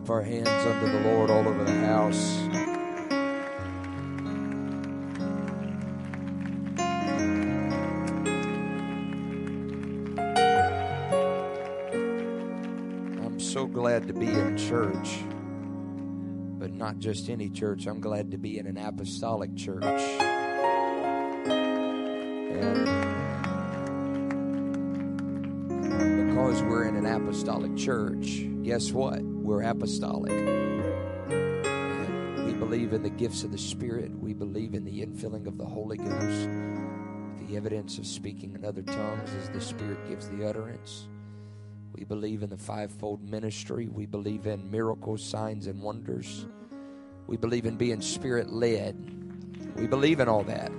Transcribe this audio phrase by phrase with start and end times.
[0.00, 2.38] clap our hands unto the Lord all over the house.
[13.18, 15.18] I'm so glad to be in church,
[16.58, 17.86] but not just any church.
[17.86, 19.82] I'm glad to be in an apostolic church.
[22.52, 22.86] And
[26.28, 29.29] because we're in an apostolic church, guess what?
[29.40, 30.32] We're apostolic.
[31.30, 34.10] And we believe in the gifts of the Spirit.
[34.18, 36.48] We believe in the infilling of the Holy Ghost.
[37.46, 41.08] The evidence of speaking in other tongues as the Spirit gives the utterance.
[41.92, 43.88] We believe in the fivefold ministry.
[43.88, 46.46] We believe in miracles, signs, and wonders.
[47.26, 48.96] We believe in being spirit led.
[49.76, 50.70] We believe in all that.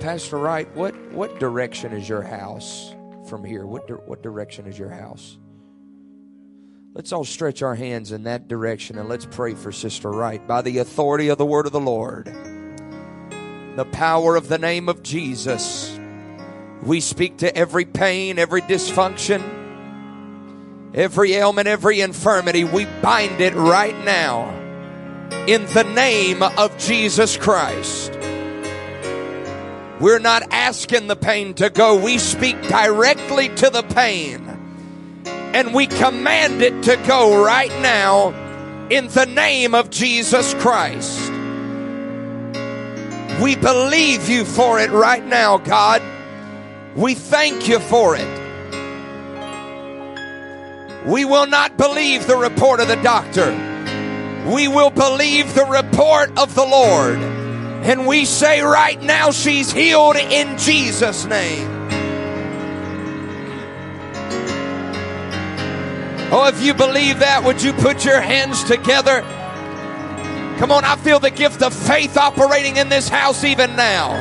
[0.00, 2.94] Pastor Wright, what, what direction is your house
[3.28, 3.66] from here?
[3.66, 5.38] What, what direction is your house?
[6.92, 10.60] Let's all stretch our hands in that direction and let's pray for Sister Wright by
[10.60, 12.26] the authority of the word of the Lord,
[13.76, 15.96] the power of the name of Jesus.
[16.82, 19.40] We speak to every pain, every dysfunction,
[20.92, 22.64] every ailment, every infirmity.
[22.64, 24.50] We bind it right now
[25.46, 28.10] in the name of Jesus Christ.
[30.00, 32.02] We're not asking the pain to go.
[32.02, 34.49] We speak directly to the pain
[35.54, 38.28] and we command it to go right now
[38.88, 41.30] in the name of Jesus Christ.
[43.40, 46.02] We believe you for it right now, God.
[46.94, 48.40] We thank you for it.
[51.06, 53.50] We will not believe the report of the doctor.
[54.46, 57.18] We will believe the report of the Lord.
[57.18, 61.79] And we say right now, she's healed in Jesus' name.
[66.32, 69.22] Oh, if you believe that, would you put your hands together?
[70.60, 74.12] Come on, I feel the gift of faith operating in this house even now.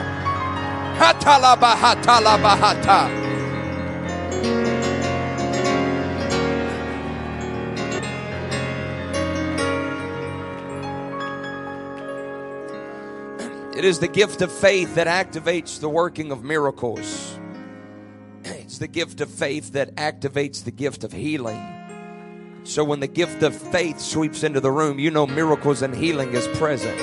[13.77, 17.39] It is the gift of faith that activates the working of miracles.
[18.43, 21.78] It's the gift of faith that activates the gift of healing.
[22.69, 26.33] So when the gift of faith sweeps into the room, you know miracles and healing
[26.33, 26.99] is present.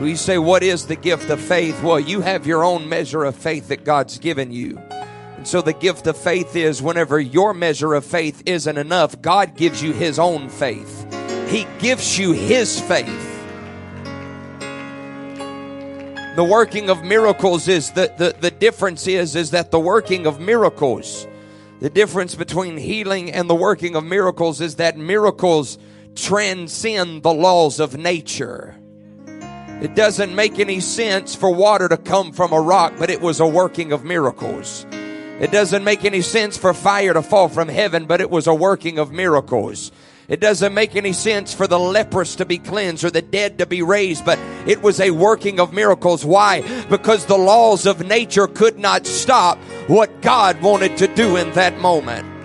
[0.00, 1.80] We say, What is the gift of faith?
[1.84, 4.76] Well, you have your own measure of faith that God's given you.
[5.36, 9.54] And so the gift of faith is whenever your measure of faith isn't enough, God
[9.54, 11.06] gives you His own faith.
[11.48, 13.06] He gives you His faith.
[16.34, 20.40] The working of miracles is the, the, the difference is, is that the working of
[20.40, 21.28] miracles,
[21.80, 25.78] the difference between healing and the working of miracles is that miracles
[26.14, 28.76] transcend the laws of nature.
[29.80, 33.40] It doesn't make any sense for water to come from a rock, but it was
[33.40, 34.84] a working of miracles.
[35.40, 38.54] It doesn't make any sense for fire to fall from heaven, but it was a
[38.54, 39.90] working of miracles.
[40.30, 43.66] It doesn't make any sense for the leprous to be cleansed or the dead to
[43.66, 46.24] be raised, but it was a working of miracles.
[46.24, 46.62] Why?
[46.88, 49.58] Because the laws of nature could not stop
[49.88, 52.39] what God wanted to do in that moment.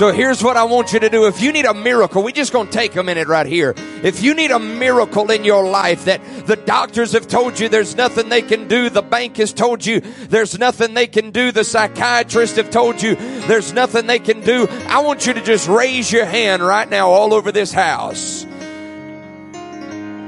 [0.00, 1.26] So here's what I want you to do.
[1.26, 3.74] If you need a miracle, we're just gonna take a minute right here.
[4.02, 7.94] If you need a miracle in your life that the doctors have told you there's
[7.94, 11.64] nothing they can do, the bank has told you there's nothing they can do, the
[11.64, 13.14] psychiatrist have told you
[13.46, 17.10] there's nothing they can do, I want you to just raise your hand right now
[17.10, 18.46] all over this house.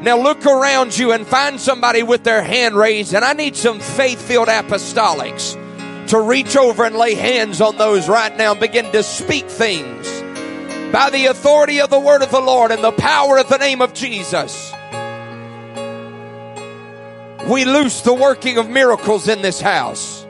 [0.03, 3.81] Now look around you and find somebody with their hand raised, and I need some
[3.81, 5.62] faith-filled apostolics
[6.09, 10.23] to reach over and lay hands on those right now and begin to speak things
[10.93, 13.81] by the authority of the word of the Lord and the power of the name
[13.81, 14.73] of Jesus.
[17.49, 20.27] We loose the working of miracles in this house.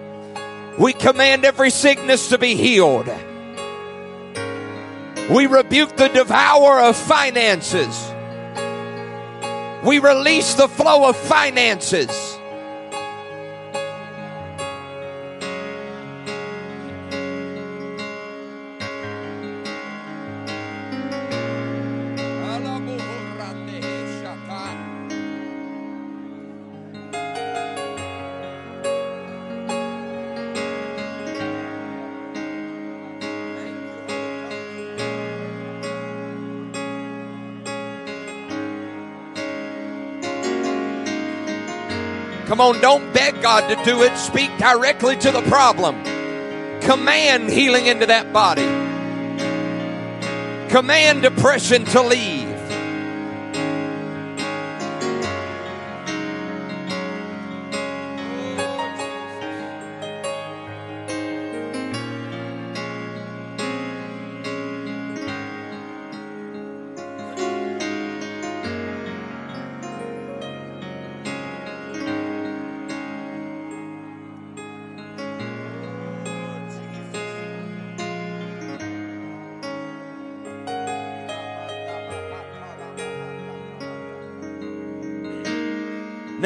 [0.79, 3.11] We command every sickness to be healed.
[5.31, 8.11] We rebuke the devourer of finances.
[9.85, 12.32] We release the flow of finances.
[42.53, 44.15] Come on, don't beg God to do it.
[44.19, 45.95] Speak directly to the problem.
[46.83, 48.67] Command healing into that body.
[50.69, 52.42] Command depression to leave.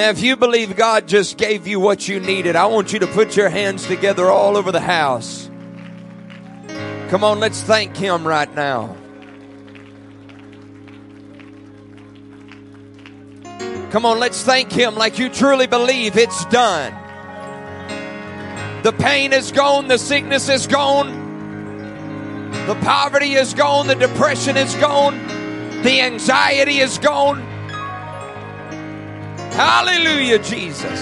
[0.07, 3.09] Now, if you believe God just gave you what you needed, I want you to
[3.09, 5.51] put your hands together all over the house.
[7.09, 8.97] Come on, let's thank Him right now.
[13.91, 16.95] Come on, let's thank Him like you truly believe it's done.
[18.85, 21.11] The pain is gone, the sickness is gone,
[22.69, 25.19] the poverty is gone, the depression is gone,
[25.83, 27.56] the anxiety is gone.
[29.57, 31.01] Hallelujah, Jesus.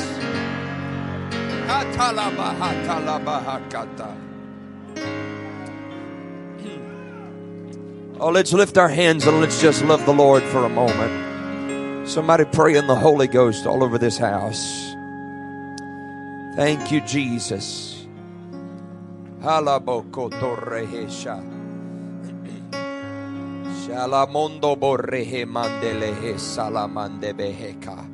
[8.20, 12.08] Oh, let's lift our hands and let's just love the Lord for a moment.
[12.08, 14.94] Somebody pray in the Holy Ghost all over this house.
[16.54, 18.06] Thank you, Jesus.
[23.82, 28.13] Shalamondo borrehe mandelehe salamande beheka.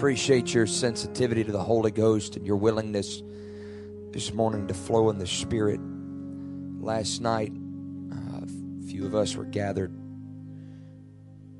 [0.00, 3.22] appreciate your sensitivity to the Holy Ghost and your willingness
[4.12, 5.78] this morning to flow in the Spirit.
[6.80, 7.52] Last night,
[8.10, 9.94] uh, a few of us were gathered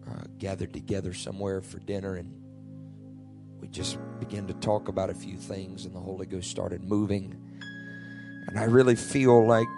[0.08, 2.34] uh, gathered together somewhere for dinner, and
[3.60, 7.36] we just began to talk about a few things, and the Holy Ghost started moving.
[8.48, 9.68] And I really feel like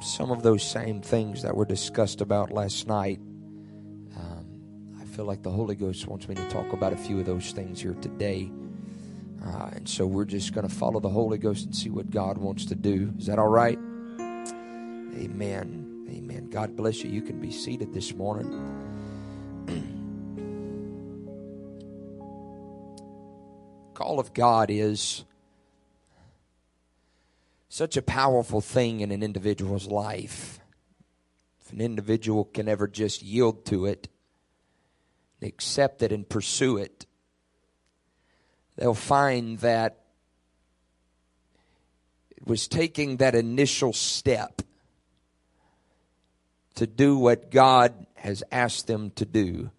[0.00, 3.18] some of those same things that were discussed about last night
[5.12, 7.82] feel like the Holy Ghost wants me to talk about a few of those things
[7.82, 8.50] here today.
[9.44, 12.38] Uh, and so we're just going to follow the Holy Ghost and see what God
[12.38, 13.12] wants to do.
[13.18, 13.78] Is that all right?
[15.14, 16.06] Amen.
[16.10, 16.48] Amen.
[16.50, 17.10] God bless you.
[17.10, 18.48] You can be seated this morning.
[23.94, 25.24] Call of God is
[27.68, 30.58] such a powerful thing in an individual's life.
[31.60, 34.08] If an individual can ever just yield to it,
[35.44, 37.06] accept it and pursue it,
[38.76, 39.98] they'll find that
[42.30, 44.62] it was taking that initial step
[46.74, 49.70] to do what God has asked them to do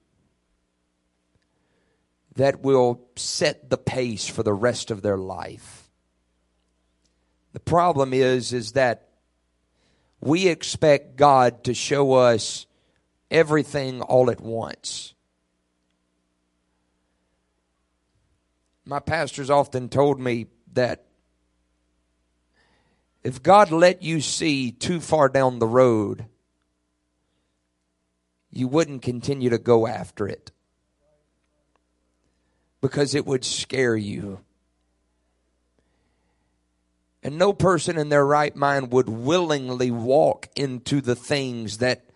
[2.35, 5.89] that will set the pace for the rest of their life.
[7.53, 9.09] The problem is is that
[10.19, 12.65] we expect God to show us
[13.29, 15.12] everything all at once.
[18.85, 21.05] My pastors often told me that
[23.23, 26.25] if God let you see too far down the road,
[28.51, 30.51] you wouldn't continue to go after it
[32.81, 34.41] because it would scare you.
[37.23, 42.09] And no person in their right mind would willingly walk into the things that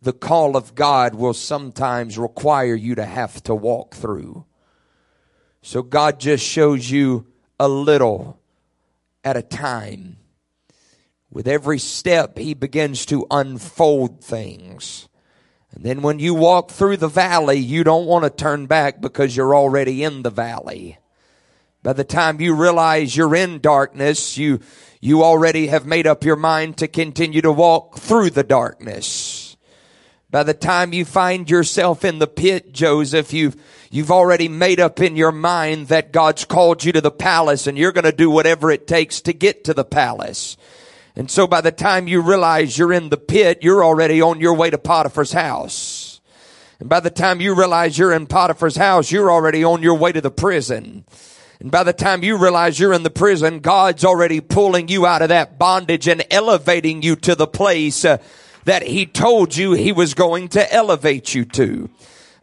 [0.00, 4.44] the call of God will sometimes require you to have to walk through.
[5.62, 7.26] So God just shows you
[7.58, 8.40] a little
[9.24, 10.18] at a time.
[11.30, 15.08] With every step, He begins to unfold things.
[15.74, 19.34] And then when you walk through the valley, you don't want to turn back because
[19.34, 20.98] you're already in the valley.
[21.82, 24.60] By the time you realize you're in darkness, you,
[25.00, 29.31] you already have made up your mind to continue to walk through the darkness.
[30.32, 33.56] By the time you find yourself in the pit, Joseph, you've,
[33.92, 37.76] You've already made up in your mind that God's called you to the palace and
[37.76, 40.56] you're going to do whatever it takes to get to the palace.
[41.14, 44.54] And so by the time you realize you're in the pit, you're already on your
[44.54, 46.22] way to Potiphar's house.
[46.80, 50.10] And by the time you realize you're in Potiphar's house, you're already on your way
[50.10, 51.04] to the prison.
[51.60, 55.20] And by the time you realize you're in the prison, God's already pulling you out
[55.20, 58.16] of that bondage and elevating you to the place uh,
[58.64, 61.90] that He told you He was going to elevate you to.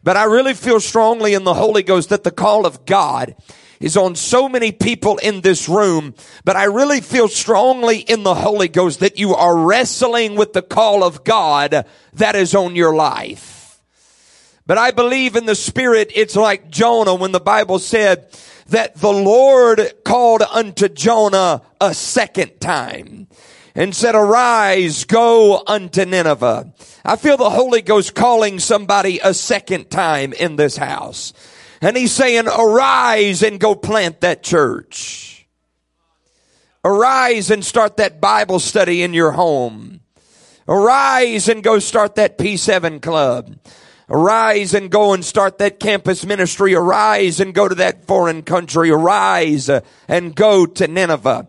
[0.02, 3.36] But I really feel strongly in the Holy Ghost that the call of God
[3.80, 8.34] is on so many people in this room, but I really feel strongly in the
[8.34, 12.94] Holy Ghost that you are wrestling with the call of God that is on your
[12.94, 13.80] life.
[14.66, 18.28] But I believe in the Spirit, it's like Jonah when the Bible said
[18.68, 23.28] that the Lord called unto Jonah a second time
[23.80, 26.70] and said, arise, go unto Nineveh.
[27.02, 31.32] I feel the Holy Ghost calling somebody a second time in this house.
[31.80, 35.48] And he's saying, arise and go plant that church.
[36.84, 40.00] Arise and start that Bible study in your home.
[40.68, 43.56] Arise and go start that P7 club.
[44.10, 46.74] Arise and go and start that campus ministry.
[46.74, 48.90] Arise and go to that foreign country.
[48.90, 49.70] Arise
[50.06, 51.48] and go to Nineveh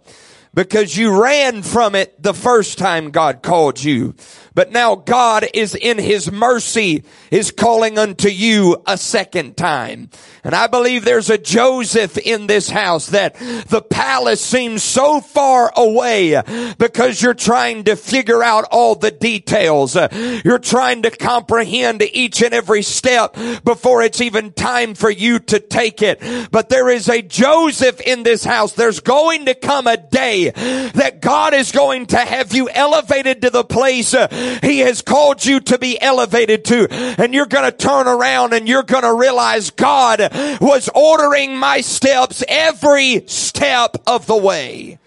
[0.54, 4.16] because you ran from it the first time God called you.
[4.54, 10.10] But now God is in His mercy is calling unto you a second time.
[10.44, 13.36] And I believe there's a Joseph in this house that
[13.68, 16.42] the palace seems so far away
[16.78, 19.96] because you're trying to figure out all the details.
[19.96, 25.60] You're trying to comprehend each and every step before it's even time for you to
[25.60, 26.22] take it.
[26.52, 28.74] But there is a Joseph in this house.
[28.74, 33.50] There's going to come a day that God is going to have you elevated to
[33.50, 34.28] the place uh,
[34.62, 36.88] he has called you to be elevated to.
[36.92, 40.31] And you're going to turn around and you're going to realize God
[40.62, 44.98] was ordering my steps every step of the way.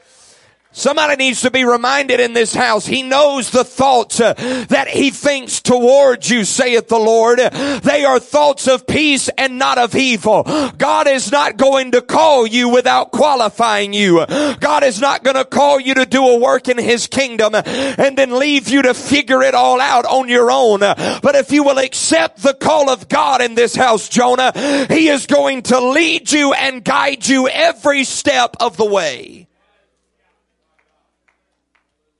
[0.76, 2.84] Somebody needs to be reminded in this house.
[2.84, 4.34] He knows the thoughts uh,
[4.68, 7.38] that he thinks towards you, saith the Lord.
[7.38, 10.42] They are thoughts of peace and not of evil.
[10.76, 14.26] God is not going to call you without qualifying you.
[14.26, 18.18] God is not going to call you to do a work in his kingdom and
[18.18, 20.80] then leave you to figure it all out on your own.
[20.80, 24.52] But if you will accept the call of God in this house, Jonah,
[24.88, 29.46] he is going to lead you and guide you every step of the way.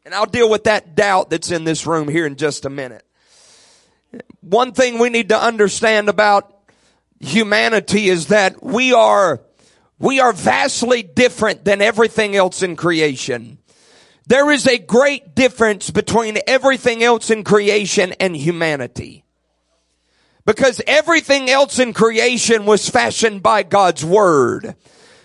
[0.04, 3.04] And I'll deal with that doubt that's in this room here in just a minute.
[4.40, 6.54] One thing we need to understand about
[7.20, 9.40] humanity is that we are,
[9.98, 13.58] we are vastly different than everything else in creation.
[14.26, 19.24] There is a great difference between everything else in creation and humanity.
[20.46, 24.76] Because everything else in creation was fashioned by God's word.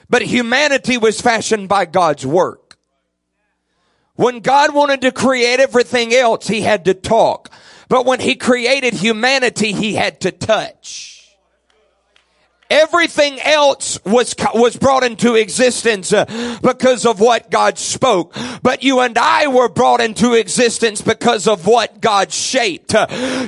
[0.09, 2.68] But humanity was fashioned by God's work.
[4.19, 7.49] When God wanted to create everything else, he had to talk.
[7.87, 11.18] But when he created humanity, he had to touch.
[12.69, 16.25] Everything else was, was brought into existence uh,
[16.61, 18.35] because of what God spoke.
[18.61, 22.93] But you and I were brought into existence because of what God shaped.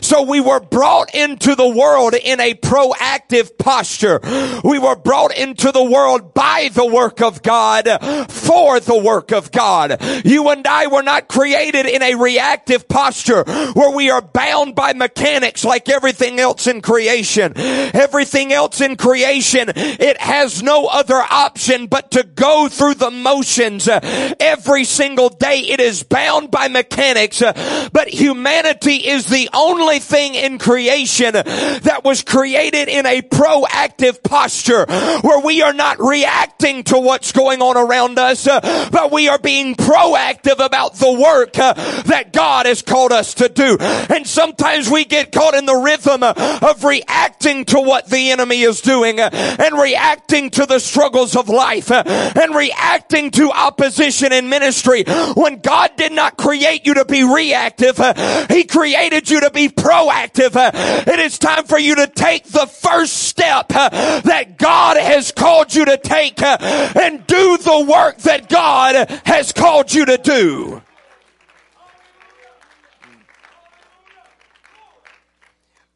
[0.01, 4.19] So we were brought into the world in a proactive posture.
[4.63, 7.85] We were brought into the world by the work of God
[8.27, 10.01] for the work of God.
[10.25, 14.93] You and I were not created in a reactive posture where we are bound by
[14.93, 17.53] mechanics like everything else in creation.
[17.55, 23.12] Everything else in creation creation, it has no other option but to go through the
[23.12, 25.60] motions every single day.
[25.60, 32.24] It is bound by mechanics, but humanity is the only thing in creation that was
[32.24, 34.86] created in a proactive posture
[35.22, 39.75] where we are not reacting to what's going on around us, but we are being
[39.75, 43.75] proactive about the work that God has called us to do.
[43.77, 48.80] And sometimes we get caught in the rhythm of reacting to what the enemy is
[48.80, 49.29] doing doing uh,
[49.60, 55.03] and reacting to the struggles of life uh, and reacting to opposition in ministry
[55.34, 58.00] when God did not create you to be reactive.
[58.00, 60.51] Uh, he created you to be proactive.
[61.08, 65.86] It is time for you to take the first step that God has called you
[65.86, 70.81] to take and do the work that God has called you to do.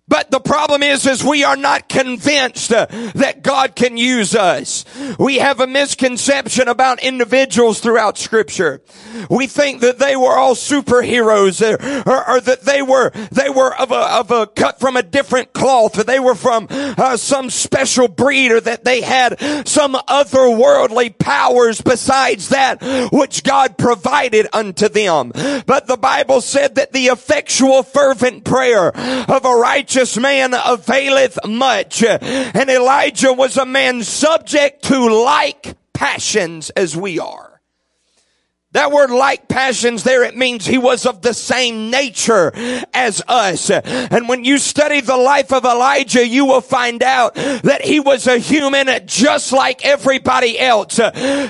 [0.07, 2.85] But the problem is, is we are not convinced uh,
[3.15, 4.85] that God can use us.
[5.17, 8.83] We have a misconception about individuals throughout scripture.
[9.31, 13.49] We think that they were all superheroes or, uh, or, or that they were, they
[13.49, 17.17] were of a, of a cut from a different cloth or they were from uh,
[17.17, 22.77] some special breed or that they had some otherworldly powers besides that
[23.11, 25.31] which God provided unto them.
[25.65, 31.39] But the Bible said that the effectual fervent prayer of a righteous righteous man availeth
[31.47, 32.03] much.
[32.03, 37.54] And Elijah was a man subject to like passions as we are.
[38.75, 42.51] That word like passions there, it means he was of the same nature
[42.93, 43.69] as us.
[43.69, 48.27] And when you study the life of Elijah, you will find out that he was
[48.27, 50.99] a human just like everybody else.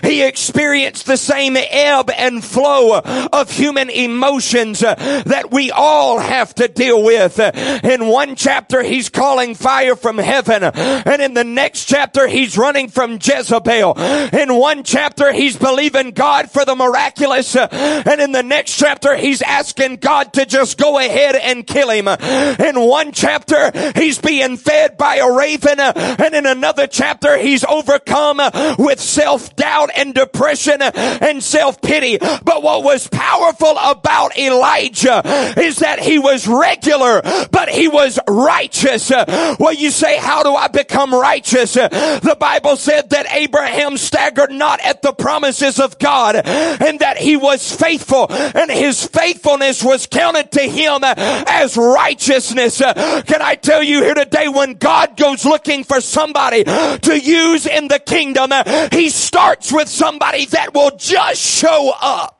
[0.03, 6.67] He experienced the same ebb and flow of human emotions that we all have to
[6.67, 7.39] deal with.
[7.39, 10.63] In one chapter, he's calling fire from heaven.
[10.63, 13.99] And in the next chapter, he's running from Jezebel.
[14.31, 17.55] In one chapter, he's believing God for the miraculous miraculous.
[17.55, 22.07] And in the next chapter, he's asking God to just go ahead and kill him.
[22.07, 25.79] In one chapter, he's being fed by a raven.
[25.79, 28.37] And in another chapter, he's overcome
[28.77, 32.17] with self-doubt and depression and self-pity.
[32.19, 35.21] But what was powerful about Elijah
[35.57, 39.09] is that he was regular, but he was righteous.
[39.09, 41.73] Well, you say, how do I become righteous?
[41.73, 47.37] The Bible said that Abraham staggered not at the promises of God and that he
[47.37, 52.79] was faithful and his faithfulness was counted to him as righteousness.
[52.79, 57.89] Can I tell you here today when God goes looking for somebody to use in
[57.89, 58.49] the kingdom,
[58.91, 62.34] he starts with somebody that will just show up.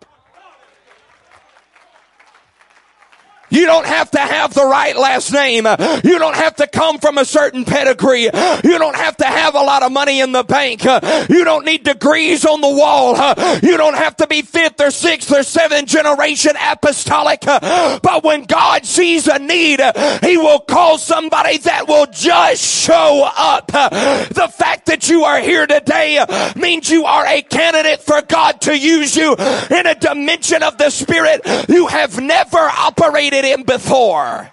[3.56, 5.66] You don't have to have the right last name.
[6.04, 8.24] You don't have to come from a certain pedigree.
[8.24, 10.84] You don't have to have a lot of money in the bank.
[10.84, 13.16] You don't need degrees on the wall.
[13.64, 17.42] You don't have to be fifth or sixth or seventh generation apostolic.
[17.46, 19.80] But when God sees a need,
[20.22, 23.68] He will call somebody that will just show up.
[23.68, 26.24] The fact that you are here today
[26.56, 30.90] means you are a candidate for God to use you in a dimension of the
[30.90, 34.52] Spirit you have never operated him before.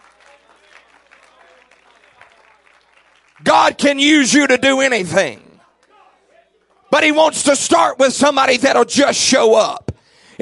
[3.42, 5.40] God can use you to do anything.
[6.90, 9.81] But he wants to start with somebody that'll just show up.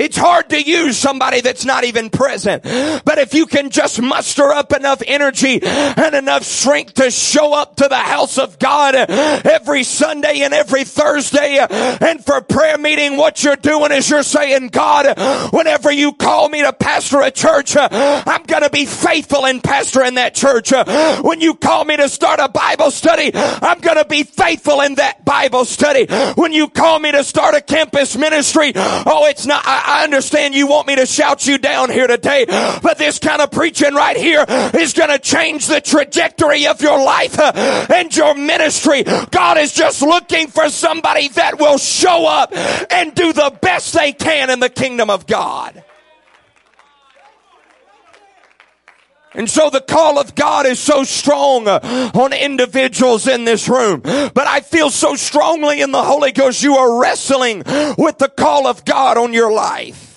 [0.00, 2.62] It's hard to use somebody that's not even present.
[2.62, 7.76] But if you can just muster up enough energy and enough strength to show up
[7.76, 13.44] to the house of God every Sunday and every Thursday and for prayer meeting, what
[13.44, 18.44] you're doing is you're saying, God, whenever you call me to pastor a church, I'm
[18.44, 20.72] going to be faithful in pastoring that church.
[21.22, 24.94] When you call me to start a Bible study, I'm going to be faithful in
[24.94, 26.06] that Bible study.
[26.36, 30.54] When you call me to start a campus ministry, oh, it's not, I, I understand
[30.54, 34.16] you want me to shout you down here today, but this kind of preaching right
[34.16, 39.02] here is going to change the trajectory of your life and your ministry.
[39.02, 42.54] God is just looking for somebody that will show up
[42.92, 45.82] and do the best they can in the kingdom of God.
[49.32, 54.00] And so the call of God is so strong uh, on individuals in this room.
[54.00, 57.62] But I feel so strongly in the Holy Ghost you are wrestling
[57.96, 60.09] with the call of God on your life.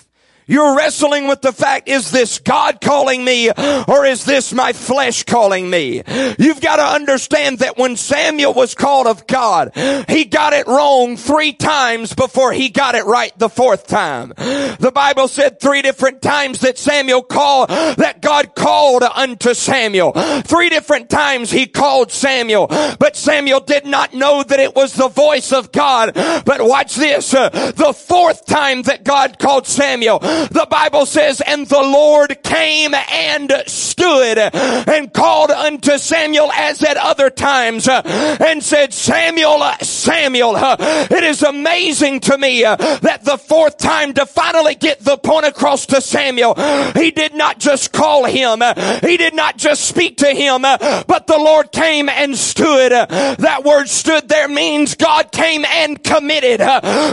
[0.46, 5.24] You're wrestling with the fact, is this God calling me or is this my flesh
[5.24, 6.02] calling me?
[6.38, 9.72] You've got to understand that when Samuel was called of God,
[10.08, 14.34] he got it wrong three times before he got it right the fourth time.
[14.36, 20.12] The Bible said three different times that Samuel called, that God called unto Samuel.
[20.42, 25.08] Three different times he called Samuel, but Samuel did not know that it was the
[25.08, 26.12] voice of God.
[26.14, 30.20] But watch this, the fourth time that God called Samuel,
[30.50, 36.96] the Bible says, and the Lord came and stood and called unto Samuel as at
[36.96, 38.02] other times uh,
[38.40, 44.14] and said, Samuel, uh, Samuel, uh, it is amazing to me that the fourth time
[44.14, 46.54] to finally get the point across to Samuel,
[46.92, 48.62] he did not just call him,
[49.02, 52.92] he did not just speak to him, but the Lord came and stood.
[52.92, 56.60] That word stood there means God came and committed.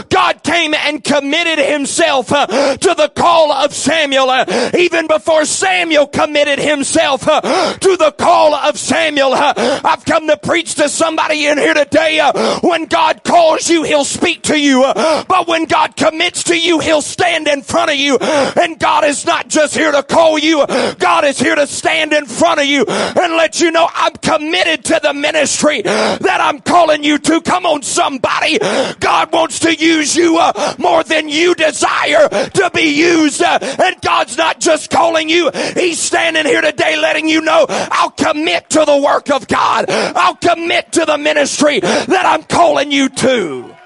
[0.08, 6.58] God came and committed himself to the call of Samuel, uh, even before Samuel committed
[6.58, 7.40] himself uh,
[7.74, 9.32] to the call of Samuel.
[9.32, 12.20] Uh, I've come to preach to somebody in here today.
[12.62, 14.82] When God calls you, He'll speak to you.
[14.82, 18.18] But when God commits to you, He'll stand in front of you.
[18.18, 20.66] And God is not just here to call you.
[20.98, 24.84] God is here to stand in front of you and let you know I'm committed
[24.86, 27.40] to the ministry that I'm calling you to.
[27.40, 28.58] Come on, somebody.
[29.00, 30.40] God wants to use you
[30.78, 33.42] more than you desire to be used.
[33.42, 35.50] And God's not just calling you.
[35.74, 39.86] He's standing here today letting you know, I'll commit to the work of God.
[39.88, 43.76] I'll commit to the ministry that I'm calling you to.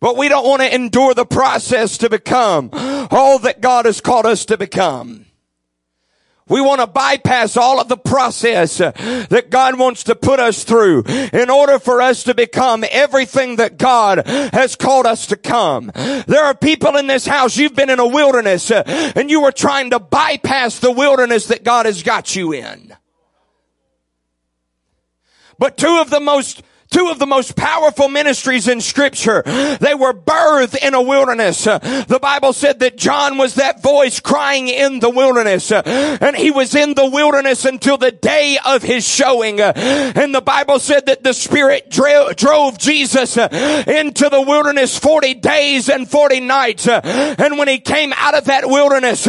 [0.00, 4.26] But we don't want to endure the process to become all that God has called
[4.26, 5.26] us to become.
[6.48, 8.92] We want to bypass all of the process uh,
[9.30, 13.78] that God wants to put us through in order for us to become everything that
[13.78, 15.90] God has called us to come.
[15.94, 18.82] There are people in this house, you've been in a wilderness uh,
[19.14, 22.94] and you were trying to bypass the wilderness that God has got you in.
[25.58, 29.42] But two of the most Two of the most powerful ministries in scripture.
[29.42, 31.64] They were birthed in a wilderness.
[31.64, 35.70] The Bible said that John was that voice crying in the wilderness.
[35.70, 39.60] And he was in the wilderness until the day of his showing.
[39.60, 46.08] And the Bible said that the Spirit drove Jesus into the wilderness 40 days and
[46.08, 46.88] 40 nights.
[46.88, 49.24] And when he came out of that wilderness,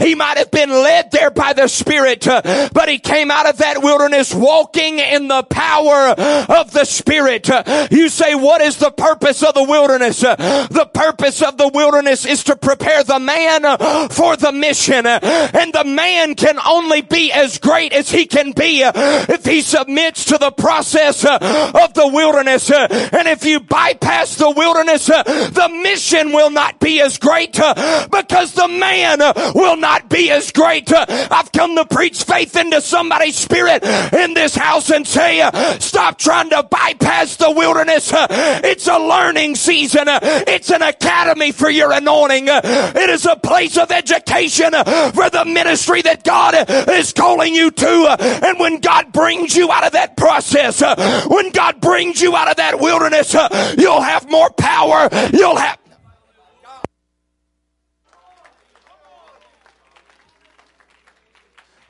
[0.00, 3.82] he might have been led there by the Spirit, but he came out of that
[3.82, 7.50] wilderness walking in the power of the Spirit Spirit.
[7.50, 10.22] Uh, you say, what is the purpose of the wilderness?
[10.22, 10.36] Uh,
[10.70, 15.04] the purpose of the wilderness is to prepare the man uh, for the mission.
[15.04, 20.26] And the man can only be as great as he can be if he submits
[20.26, 22.70] to the process of the wilderness.
[22.70, 28.68] And if you bypass the wilderness, the mission will not be as great because the
[28.68, 29.18] man
[29.56, 30.92] will not be as great.
[30.92, 35.42] I've come to preach faith into somebody's spirit in this house and say,
[35.80, 38.10] stop trying to bypass bypass the wilderness.
[38.12, 40.04] It's a learning season.
[40.06, 42.46] It's an academy for your anointing.
[42.48, 46.54] It is a place of education for the ministry that God
[46.90, 48.16] is calling you to.
[48.44, 50.82] And when God brings you out of that process,
[51.28, 53.34] when God brings you out of that wilderness,
[53.78, 55.08] you'll have more power.
[55.32, 55.78] You'll have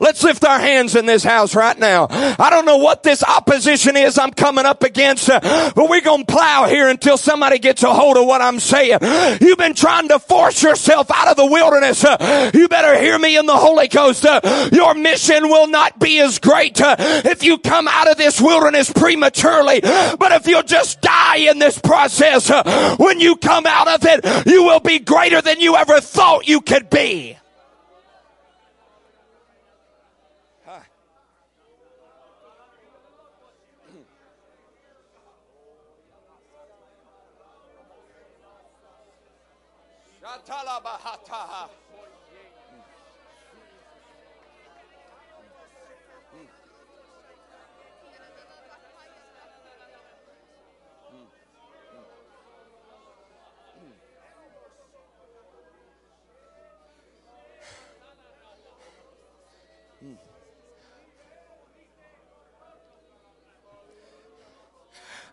[0.02, 2.08] Let's lift our hands in this house right now.
[2.10, 5.38] I don't know what this opposition is I'm coming up against, uh,
[5.76, 8.98] but we're going to plow here until somebody gets a hold of what I'm saying.
[9.40, 12.04] You've been trying to force yourself out of the wilderness.
[12.04, 14.26] Uh, you better hear me in the Holy Ghost.
[14.26, 14.40] Uh,
[14.72, 19.82] your mission will not be as great if you come out of this wilderness prematurely,
[19.82, 22.50] but if you'll just die in this process,
[22.98, 26.60] when you come out of it, you will be greater than you ever thought you
[26.60, 27.38] could be.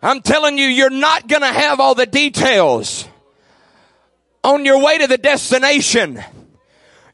[0.02, 3.06] I'm telling you, you're not going to have all the details
[4.42, 6.22] on your way to the destination.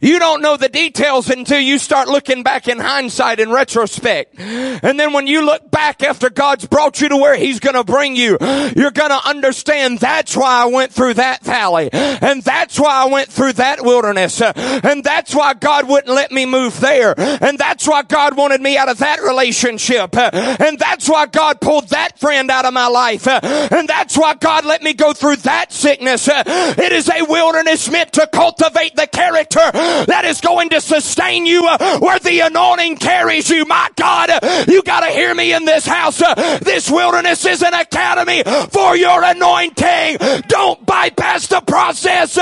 [0.00, 4.38] You don't know the details until you start looking back in hindsight and retrospect.
[4.38, 8.16] And then when you look back after God's brought you to where He's gonna bring
[8.16, 8.36] you,
[8.76, 11.88] you're gonna understand that's why I went through that valley.
[11.92, 14.40] And that's why I went through that wilderness.
[14.40, 17.14] And that's why God wouldn't let me move there.
[17.18, 20.14] And that's why God wanted me out of that relationship.
[20.16, 23.26] And that's why God pulled that friend out of my life.
[23.26, 26.28] And that's why God let me go through that sickness.
[26.30, 29.60] It is a wilderness meant to cultivate the character
[30.06, 33.64] that is going to sustain you uh, where the anointing carries you.
[33.64, 36.20] My God, uh, you got to hear me in this house.
[36.20, 40.18] Uh, this wilderness is an academy for your anointing.
[40.48, 42.38] Don't bypass the process.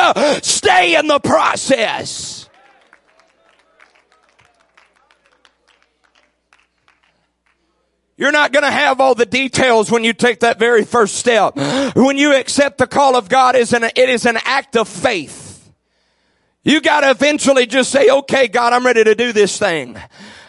[0.46, 2.48] Stay in the process.
[8.16, 11.56] You're not going to have all the details when you take that very first step.
[11.96, 15.43] When you accept the call of God, is it is an act of faith.
[16.64, 19.98] You gotta eventually just say, okay, God, I'm ready to do this thing.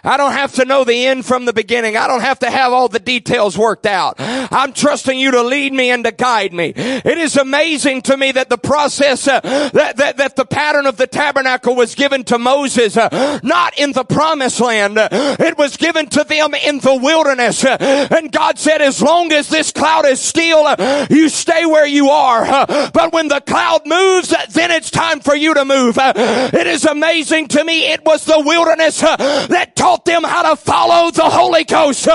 [0.06, 1.98] I don't have to know the end from the beginning.
[1.98, 4.16] I don't have to have all the details worked out.
[4.20, 6.74] I'm trusting you to lead me and to guide me.
[6.76, 10.98] It is amazing to me that the process, uh, that, that, that the pattern of
[10.98, 14.98] the tabernacle was given to Moses, uh, not in the promised land.
[14.98, 17.66] it was given to them in the wilderness.
[17.66, 22.10] and God said, as long as this cloud is still, uh, you stay where you
[22.10, 22.46] are.
[22.94, 25.98] but when the cloud moves, then it's time for you to move.
[25.98, 27.88] it is amazing to me.
[27.88, 32.06] It was the wilderness that taught taught them how to follow the Holy Ghost.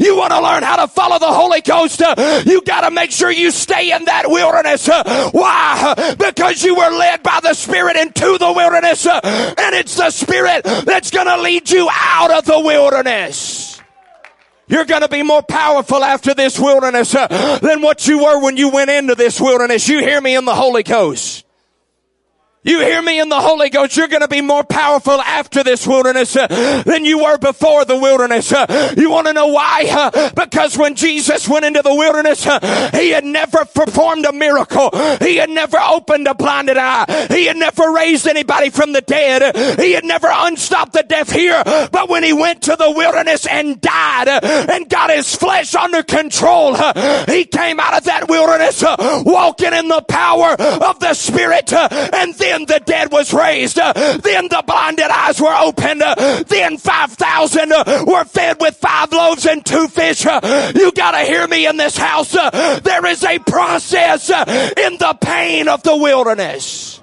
[0.00, 2.00] You want to learn how to follow the Holy Ghost?
[2.46, 4.88] You got to make sure you stay in that wilderness.
[4.88, 6.14] Why?
[6.18, 11.10] Because you were led by the Spirit into the wilderness, and it's the Spirit that's
[11.10, 13.80] going to lead you out of the wilderness.
[14.68, 18.56] You're going to be more powerful after this wilderness uh, than what you were when
[18.56, 19.88] you went into this wilderness.
[19.88, 21.45] You hear me in the Holy Ghost.
[22.66, 23.96] You hear me in the Holy Ghost.
[23.96, 26.48] You're going to be more powerful after this wilderness uh,
[26.84, 28.52] than you were before the wilderness.
[28.52, 29.86] Uh, you want to know why?
[29.88, 34.90] Uh, because when Jesus went into the wilderness, uh, he had never performed a miracle.
[35.20, 37.28] He had never opened a blinded eye.
[37.30, 39.78] He had never raised anybody from the dead.
[39.78, 41.62] He had never unstopped the deaf ear.
[41.64, 46.02] But when he went to the wilderness and died uh, and got his flesh under
[46.02, 48.82] control, uh, he came out of that wilderness
[49.24, 53.76] walking in the power of the Spirit and then then the dead was raised.
[53.76, 56.02] Then the blinded eyes were opened.
[56.48, 60.24] Then 5,000 uh, were fed with five loaves and two fish.
[60.24, 62.32] You gotta hear me in this house.
[62.32, 67.02] There is a process in the pain of the wilderness.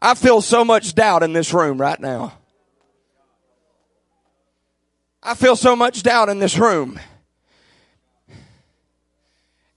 [0.00, 2.34] I feel so much doubt in this room right now.
[5.22, 7.00] I feel so much doubt in this room.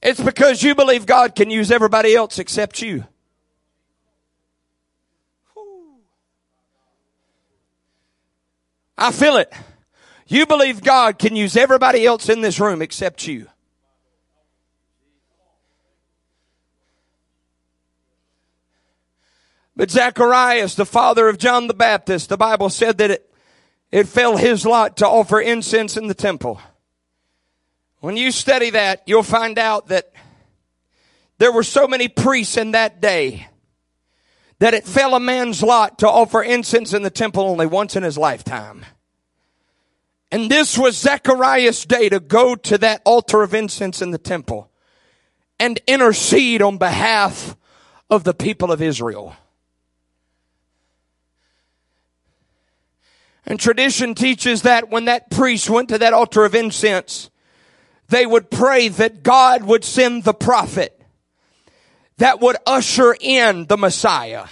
[0.01, 3.05] It's because you believe God can use everybody else except you.
[8.97, 9.51] I feel it.
[10.27, 13.47] You believe God can use everybody else in this room except you.
[19.75, 23.33] But Zacharias, the father of John the Baptist, the Bible said that it,
[23.91, 26.61] it fell his lot to offer incense in the temple.
[28.01, 30.11] When you study that, you'll find out that
[31.37, 33.47] there were so many priests in that day
[34.57, 38.03] that it fell a man's lot to offer incense in the temple only once in
[38.03, 38.85] his lifetime.
[40.31, 44.71] And this was Zechariah's day to go to that altar of incense in the temple
[45.59, 47.55] and intercede on behalf
[48.09, 49.35] of the people of Israel.
[53.45, 57.30] And tradition teaches that when that priest went to that altar of incense,
[58.11, 61.01] they would pray that God would send the prophet
[62.17, 64.45] that would usher in the Messiah.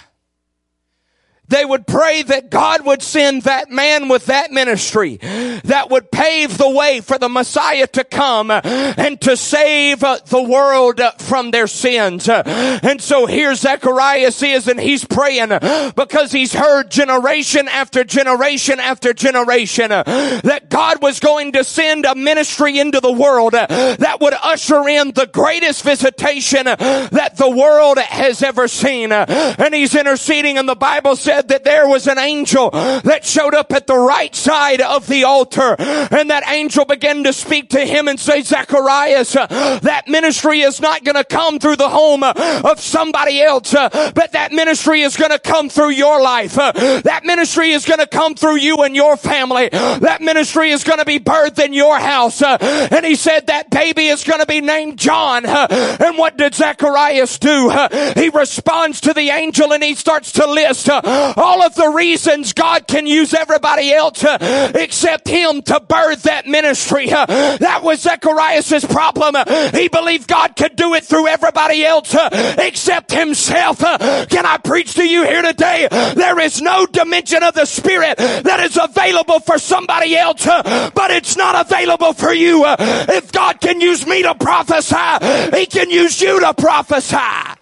[1.50, 5.16] They would pray that God would send that man with that ministry
[5.64, 11.00] that would pave the way for the Messiah to come and to save the world
[11.18, 12.28] from their sins.
[12.28, 15.48] And so here Zacharias is and he's praying
[15.96, 22.14] because he's heard generation after generation after generation that God was going to send a
[22.14, 28.40] ministry into the world that would usher in the greatest visitation that the world has
[28.42, 29.10] ever seen.
[29.10, 33.54] And he's interceding and the Bible says said that there was an angel that showed
[33.54, 37.80] up at the right side of the altar and that angel began to speak to
[37.80, 42.78] him and say, Zacharias, that ministry is not going to come through the home of
[42.78, 46.56] somebody else, but that ministry is going to come through your life.
[46.56, 49.70] That ministry is going to come through you and your family.
[49.70, 52.42] That ministry is going to be birthed in your house.
[52.42, 55.46] And he said that baby is going to be named John.
[55.46, 57.70] And what did Zacharias do?
[58.14, 60.90] He responds to the angel and he starts to list
[61.36, 67.10] all of the reasons God can use everybody else except him to birth that ministry.
[67.10, 69.36] Uh, that was Zechariah's problem.
[69.36, 73.78] Uh, he believed God could do it through everybody else uh, except himself.
[73.80, 75.88] Can I preach to you here today?
[75.90, 81.36] There is no dimension of the spirit that is available for somebody else, but it's
[81.36, 82.64] not available for you.
[82.66, 87.59] if God can use me to prophesy, he can use you to prophesy.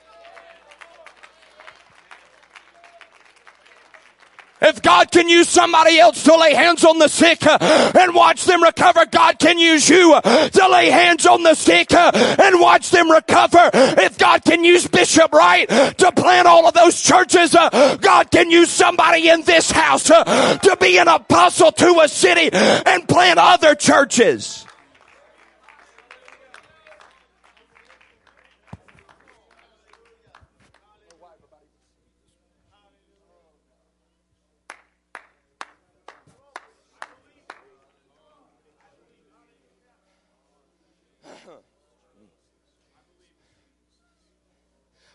[4.61, 7.59] If God can use somebody else to lay hands on the sick uh,
[7.99, 11.92] and watch them recover, God can use you uh, to lay hands on the sick
[11.92, 13.71] uh, and watch them recover.
[13.73, 18.71] If God can use Bishop Wright to plant all of those churches, God can use
[18.71, 24.67] somebody in this house to be an apostle to a city and plant other churches.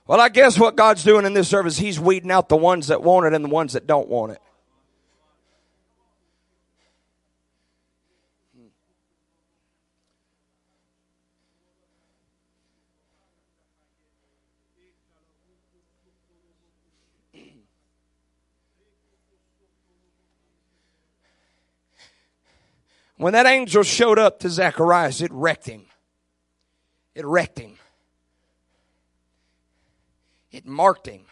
[0.05, 3.01] Well, I guess what God's doing in this service, He's weeding out the ones that
[3.01, 4.41] want it and the ones that don't want it.
[23.23, 25.85] When that angel showed up to Zacharias, it wrecked him.
[27.15, 27.77] It wrecked him.
[30.53, 31.25] It marked him.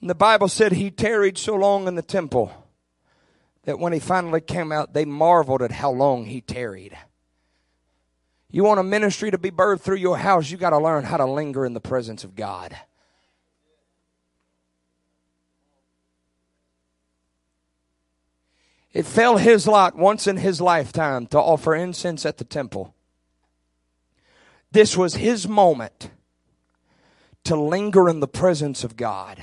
[0.00, 2.50] And the Bible said he tarried so long in the temple
[3.64, 6.96] that when he finally came out, they marveled at how long he tarried.
[8.50, 11.18] You want a ministry to be birthed through your house, you got to learn how
[11.18, 12.74] to linger in the presence of God.
[18.94, 22.95] It fell his lot once in his lifetime to offer incense at the temple
[24.72, 26.10] this was his moment
[27.44, 29.42] to linger in the presence of God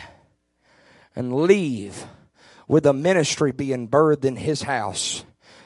[1.15, 2.05] and leave
[2.67, 5.23] with a ministry being birthed in his house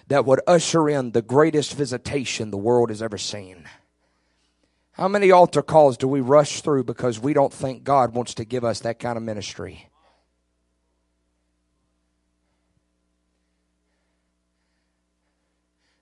[0.07, 3.67] that would usher in the greatest visitation the world has ever seen.
[4.93, 8.45] How many altar calls do we rush through because we don't think God wants to
[8.45, 9.89] give us that kind of ministry?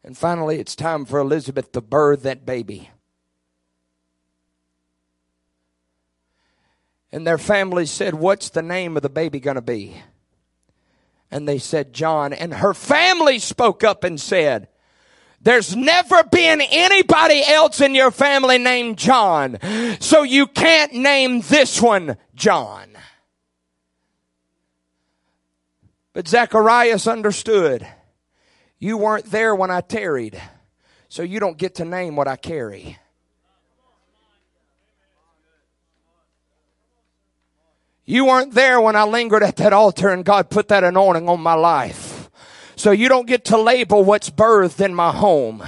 [0.03, 2.91] And finally, it's time for Elizabeth to birth that baby.
[7.15, 9.95] And their family said, What's the name of the baby going to be?
[11.31, 12.33] And they said, John.
[12.33, 14.67] And her family spoke up and said,
[15.39, 19.59] there's never been anybody else in your family named John.
[20.01, 22.89] So you can't name this one John.
[26.11, 27.87] But Zacharias understood.
[28.77, 30.41] You weren't there when I tarried.
[31.07, 32.97] So you don't get to name what I carry.
[38.07, 41.41] You weren't there when I lingered at that altar and God put that anointing on
[41.41, 42.14] my life.
[42.75, 45.63] So you don't get to label what's birthed in my home.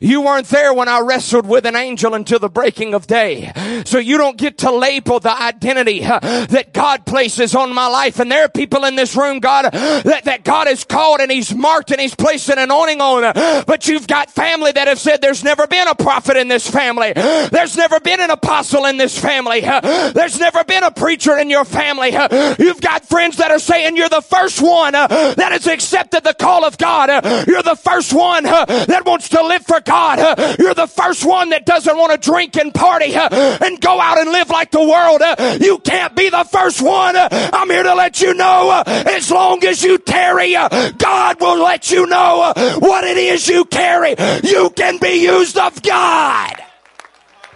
[0.00, 3.52] You weren't there when I wrestled with an angel until the breaking of day.
[3.84, 8.18] So you don't get to label the identity that God places on my life.
[8.18, 11.54] And there are people in this room, God, that, that God has called and He's
[11.54, 13.32] marked and He's placed an anointing on.
[13.66, 17.12] But you've got family that have said there's never been a prophet in this family.
[17.14, 19.60] There's never been an apostle in this family.
[19.60, 22.12] There's never been a preacher in your family.
[22.58, 26.64] You've got friends that are saying you're the first one that has accepted the call
[26.64, 27.10] of God.
[27.10, 30.18] Uh, you're the first one uh, that wants to live for God.
[30.18, 34.18] Uh, you're the first one that doesn't want to drink and party and go out
[34.18, 35.22] and live like the world.
[35.60, 37.14] You can't be the first one.
[37.16, 42.06] I'm here to let you know as long as you tarry, God will let you
[42.06, 44.14] know what it is you carry.
[44.42, 46.67] You can be used of God.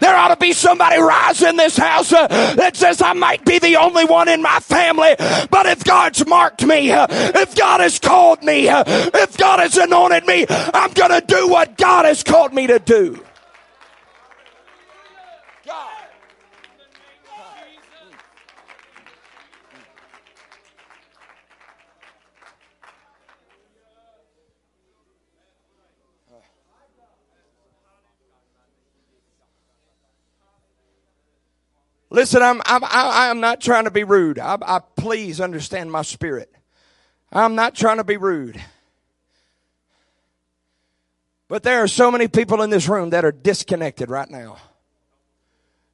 [0.03, 3.61] There ought to be somebody rise in this house uh, that says, I might be
[3.61, 5.15] the only one in my family,
[5.49, 9.77] but if God's marked me, uh, if God has called me, uh, if God has
[9.77, 13.25] anointed me, I'm going to do what God has called me to do.
[32.13, 34.39] Listen, I'm, I'm, I, am not trying to be rude.
[34.39, 36.55] I, I please understand my spirit.
[37.33, 38.63] I'm not trying to be rude.
[41.49, 44.59] But there are so many people in this room that are disconnected right now.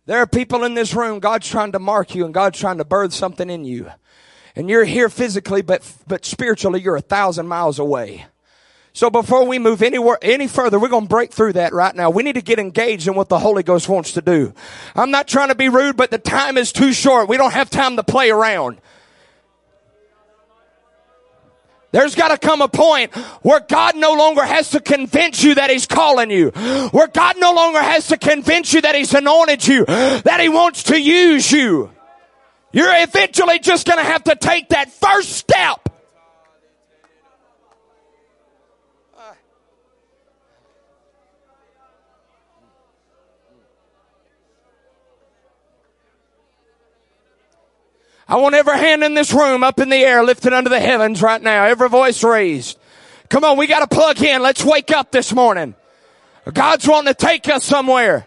[0.07, 2.85] There are people in this room, God's trying to mark you and God's trying to
[2.85, 3.88] birth something in you.
[4.57, 8.26] And you're here physically, but, but spiritually you're a thousand miles away.
[8.92, 12.11] So before we move anywhere, any further, we're going to break through that right now.
[12.11, 14.53] We need to get engaged in what the Holy Ghost wants to do.
[14.96, 17.29] I'm not trying to be rude, but the time is too short.
[17.29, 18.81] We don't have time to play around.
[21.90, 25.70] There's got to come a point where God no longer has to convince you that
[25.70, 26.51] He's calling you.
[26.90, 30.85] Where God no longer has to convince you that He's anointed you, that He wants
[30.85, 31.90] to use you.
[32.72, 35.88] You're eventually just going to have to take that first step
[48.28, 51.22] I want every hand in this room up in the air lifted under the heavens
[51.22, 51.64] right now.
[51.64, 52.79] Every voice raised.
[53.31, 54.42] Come on, we got to plug in.
[54.42, 55.74] Let's wake up this morning.
[56.52, 58.26] God's wanting to take us somewhere.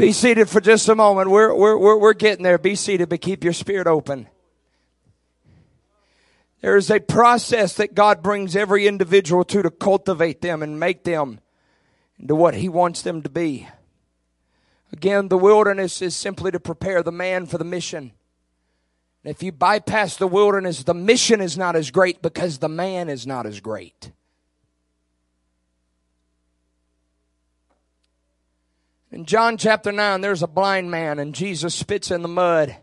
[0.00, 1.28] Be seated for just a moment.
[1.28, 2.56] We're, we're, we're, we're getting there.
[2.56, 4.28] Be seated, but keep your spirit open.
[6.62, 11.04] There is a process that God brings every individual to to cultivate them and make
[11.04, 11.40] them
[12.18, 13.68] into what He wants them to be.
[14.90, 18.12] Again, the wilderness is simply to prepare the man for the mission.
[19.22, 23.26] If you bypass the wilderness, the mission is not as great because the man is
[23.26, 24.12] not as great.
[29.12, 32.76] In John chapter 9, there's a blind man, and Jesus spits in the mud,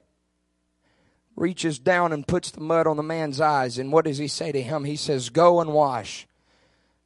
[1.37, 3.77] reaches down and puts the mud on the man's eyes.
[3.77, 4.83] And what does he say to him?
[4.83, 6.27] He says, Go and wash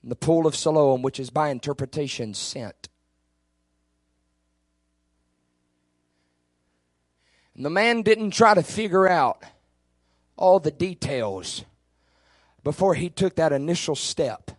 [0.01, 2.89] in the pool of Siloam, which is by interpretation sent.
[7.55, 9.43] And the man didn't try to figure out
[10.36, 11.63] all the details
[12.63, 14.49] before he took that initial step.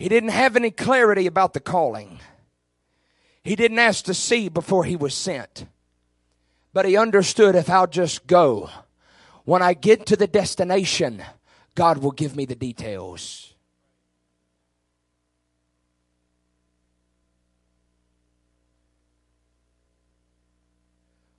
[0.00, 2.20] He didn't have any clarity about the calling.
[3.42, 5.66] He didn't ask to see before he was sent.
[6.72, 8.70] But he understood if I'll just go,
[9.44, 11.22] when I get to the destination,
[11.74, 13.52] God will give me the details.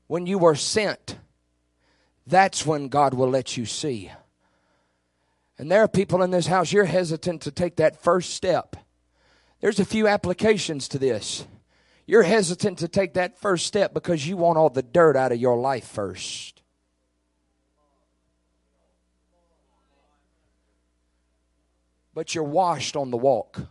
[0.05, 1.17] When you are sent,
[2.27, 4.11] that's when God will let you see.
[5.61, 8.75] And there are people in this house, you're hesitant to take that first step.
[9.59, 11.45] There's a few applications to this.
[12.07, 15.37] You're hesitant to take that first step because you want all the dirt out of
[15.37, 16.63] your life first.
[22.15, 23.61] But you're washed on the walk.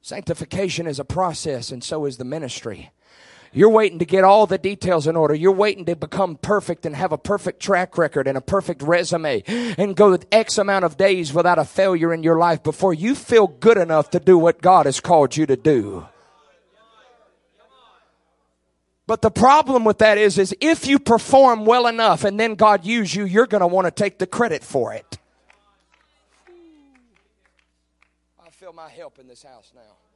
[0.00, 2.92] Sanctification is a process, and so is the ministry.
[3.52, 5.34] You're waiting to get all the details in order.
[5.34, 9.42] You're waiting to become perfect and have a perfect track record and a perfect resume
[9.46, 13.48] and go X amount of days without a failure in your life before you feel
[13.48, 16.06] good enough to do what God has called you to do.
[19.08, 22.86] But the problem with that is, is if you perform well enough and then God
[22.86, 25.18] use you, you're going to want to take the credit for it.
[28.40, 30.09] I feel my help in this house now.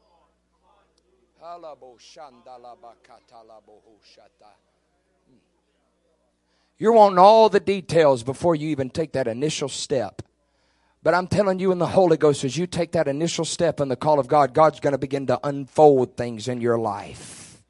[5.29, 5.37] Hmm.
[6.79, 10.23] You're wanting all the details before you even take that initial step.
[11.03, 13.89] But I'm telling you in the Holy Ghost, as you take that initial step in
[13.89, 17.63] the call of God, God's going to begin to unfold things in your life.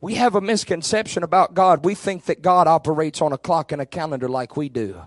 [0.00, 1.84] We have a misconception about God.
[1.84, 5.02] We think that God operates on a clock and a calendar like we do.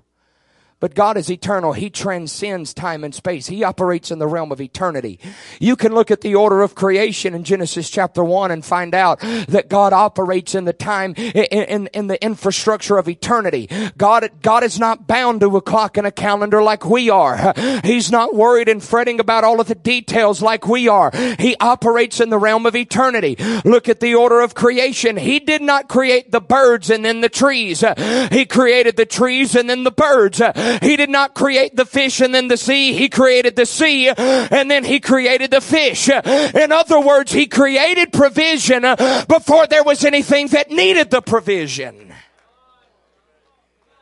[0.82, 1.73] But God is eternal.
[1.73, 3.45] He transcends time and space.
[3.45, 5.19] He operates in the realm of eternity.
[5.59, 9.19] You can look at the order of creation in Genesis chapter 1 and find out
[9.19, 13.69] that God operates in the time, in, in, in, the infrastructure of eternity.
[13.95, 17.53] God, God is not bound to a clock and a calendar like we are.
[17.84, 21.11] He's not worried and fretting about all of the details like we are.
[21.38, 23.36] He operates in the realm of eternity.
[23.63, 25.15] Look at the order of creation.
[25.17, 27.84] He did not create the birds and then the trees.
[28.32, 30.41] He created the trees and then the birds.
[30.82, 32.93] He did not create the fish and then the sea.
[32.93, 36.09] He created the sea and then he created the fish.
[36.09, 38.84] In other words, he created provision
[39.28, 42.13] before there was anything that needed the provision.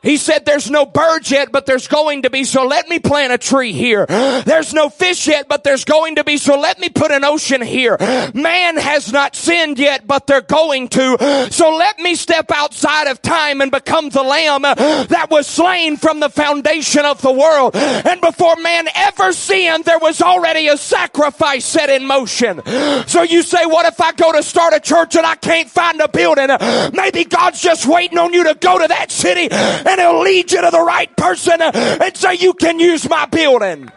[0.02, 3.34] He said there's no birds yet, but there's going to be, so let me plant
[3.34, 4.06] a tree here.
[4.50, 7.62] There's no fish yet, but there's going to be, so let me put an ocean
[7.62, 7.98] here.
[8.34, 11.18] Man has not sinned yet, but they're going to.
[11.60, 15.98] So let me step outside of time and become the lamb uh, that was slain
[15.98, 17.76] from the foundation of the world.
[17.76, 22.62] And before man ever sinned, there was already a sacrifice set in motion.
[23.08, 26.00] So you say, what if I go to start a church and I can't find
[26.02, 26.48] a building?
[26.94, 29.50] Maybe God's just waiting on you to go to that city
[29.90, 33.92] and he'll lead you to the right person and say, you can use my building.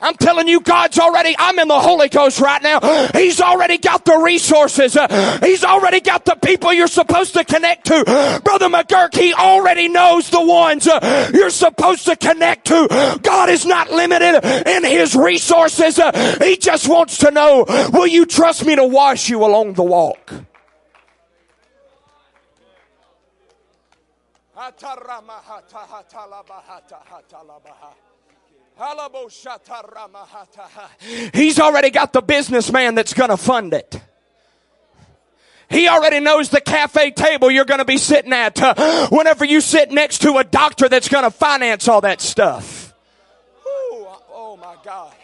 [0.00, 3.08] I'm telling you, God's already, I'm in the Holy Ghost right now.
[3.14, 4.98] He's already got the resources.
[5.40, 8.40] He's already got the people you're supposed to connect to.
[8.44, 10.84] Brother McGurk, he already knows the ones
[11.32, 13.18] you're supposed to connect to.
[13.22, 15.98] God is not limited in his resources.
[16.38, 20.34] He just wants to know, will you trust me to wash you along the walk?
[31.32, 34.00] He's already got the businessman that's going to fund it.
[35.70, 39.60] He already knows the cafe table you're going to be sitting at uh, whenever you
[39.60, 42.92] sit next to a doctor that's going to finance all that stuff.
[43.66, 45.14] Ooh, oh my God.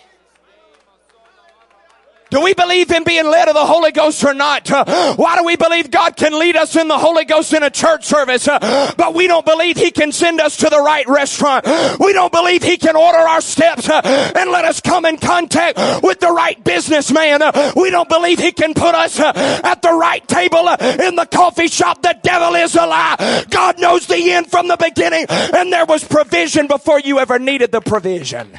[2.30, 4.70] Do we believe in being led of the Holy Ghost or not?
[4.70, 7.70] Uh, why do we believe God can lead us in the Holy Ghost in a
[7.70, 11.66] church service, uh, but we don't believe He can send us to the right restaurant?
[11.98, 14.00] We don't believe He can order our steps uh,
[14.36, 17.40] and let us come in contact with the right businessman.
[17.74, 22.02] We don't believe He can put us at the right table in the coffee shop.
[22.02, 23.44] The devil is a lie.
[23.50, 27.72] God knows the end from the beginning, and there was provision before you ever needed
[27.72, 28.58] the provision.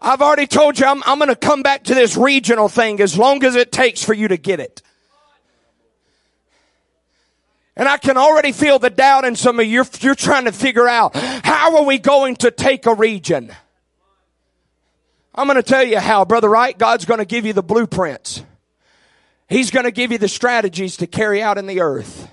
[0.00, 3.18] I've already told you I'm, I'm going to come back to this regional thing as
[3.18, 4.82] long as it takes for you to get it.
[7.76, 9.72] And I can already feel the doubt in some of you.
[9.72, 13.52] You're, you're trying to figure out how are we going to take a region?
[15.34, 16.76] I'm going to tell you how, Brother Wright.
[16.76, 18.42] God's going to give you the blueprints.
[19.48, 22.28] He's going to give you the strategies to carry out in the earth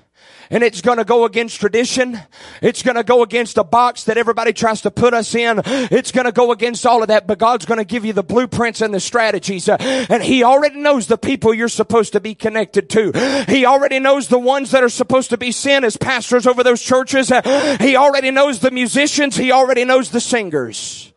[0.50, 2.20] and it's going to go against tradition.
[2.62, 5.62] It's going to go against a box that everybody tries to put us in.
[5.66, 8.24] It's going to go against all of that, but God's going to give you the
[8.24, 9.70] blueprints and the strategies.
[9.70, 9.78] Uh,
[10.10, 13.12] and He already knows the people you're supposed to be connected to.
[13.48, 16.82] He already knows the ones that are supposed to be sent as pastors over those
[16.82, 17.32] churches.
[17.32, 19.36] Uh, he already knows the musicians.
[19.36, 21.14] He already knows the singers.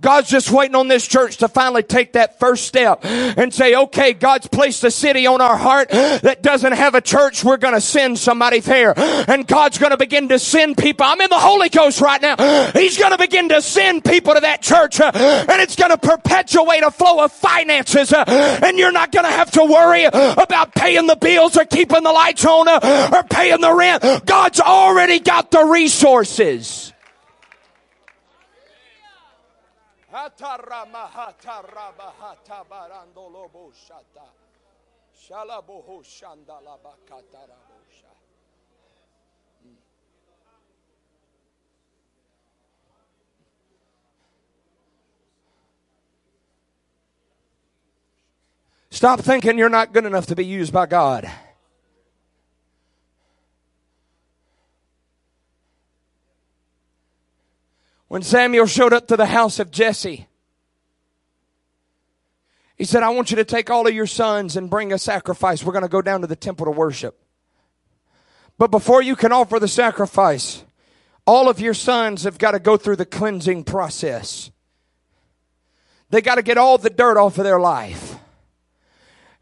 [0.00, 4.12] God's just waiting on this church to finally take that first step and say, okay,
[4.12, 7.42] God's placed a city on our heart that doesn't have a church.
[7.44, 8.92] We're going to send somebody there.
[8.96, 11.06] And God's going to begin to send people.
[11.06, 12.70] I'm in the Holy Ghost right now.
[12.72, 15.98] He's going to begin to send people to that church uh, and it's going to
[15.98, 18.12] perpetuate a flow of finances.
[18.12, 18.24] Uh,
[18.62, 22.12] and you're not going to have to worry about paying the bills or keeping the
[22.12, 24.26] lights on uh, or paying the rent.
[24.26, 26.93] God's already got the resources.
[39.64, 39.74] Hmm.
[48.90, 51.28] Stop thinking you're not good enough to be used by God.
[58.14, 60.28] When Samuel showed up to the house of Jesse,
[62.76, 65.64] he said, I want you to take all of your sons and bring a sacrifice.
[65.64, 67.18] We're going to go down to the temple to worship.
[68.56, 70.64] But before you can offer the sacrifice,
[71.26, 74.52] all of your sons have got to go through the cleansing process.
[76.10, 78.14] They got to get all the dirt off of their life.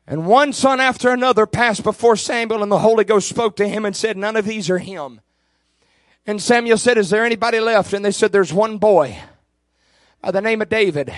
[0.06, 3.84] And one son after another passed before Samuel, and the Holy Ghost spoke to him
[3.84, 5.20] and said, None of these are him.
[6.26, 7.92] And Samuel said, Is there anybody left?
[7.92, 9.18] And they said, There's one boy
[10.20, 11.12] by the name of David.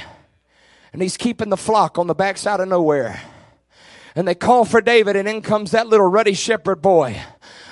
[0.92, 3.20] And he's keeping the flock on the backside of nowhere.
[4.14, 7.20] And they call for David, and in comes that little ruddy shepherd boy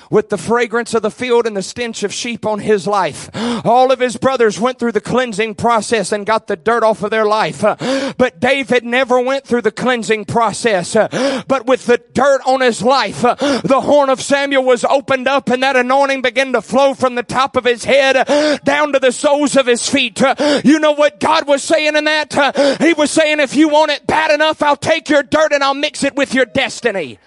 [0.09, 3.29] with the fragrance of the field and the stench of sheep on his life.
[3.65, 7.11] All of his brothers went through the cleansing process and got the dirt off of
[7.11, 7.61] their life.
[7.61, 10.93] But David never went through the cleansing process.
[10.93, 15.63] But with the dirt on his life, the horn of Samuel was opened up and
[15.63, 19.55] that anointing began to flow from the top of his head down to the soles
[19.55, 20.21] of his feet.
[20.63, 22.79] You know what God was saying in that?
[22.79, 25.73] He was saying, if you want it bad enough, I'll take your dirt and I'll
[25.73, 27.19] mix it with your destiny.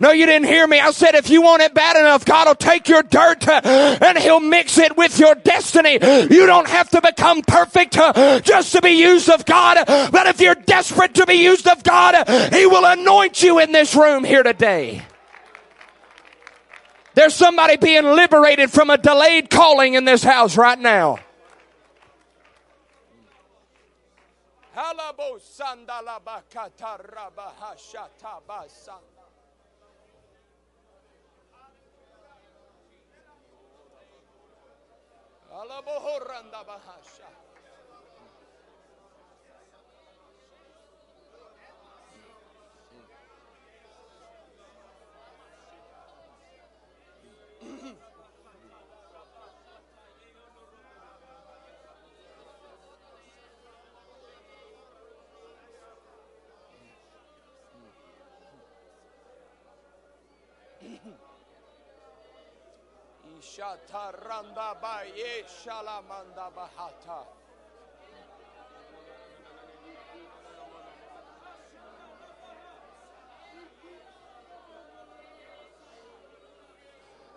[0.00, 0.78] No, you didn't hear me.
[0.78, 3.60] I said if you want it bad enough, God will take your dirt uh,
[4.00, 5.94] and He'll mix it with your destiny.
[5.94, 9.84] You don't have to become perfect uh, just to be used of God.
[9.86, 13.96] But if you're desperate to be used of God, He will anoint you in this
[13.96, 15.02] room here today.
[17.14, 21.18] There's somebody being liberated from a delayed calling in this house right now.
[35.68, 37.28] Alabohoranda bahasha.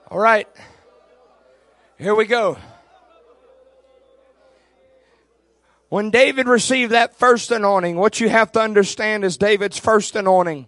[0.10, 0.48] All right.
[1.98, 2.58] Here we go.
[5.88, 10.68] When David received that first anointing, what you have to understand is David's first anointing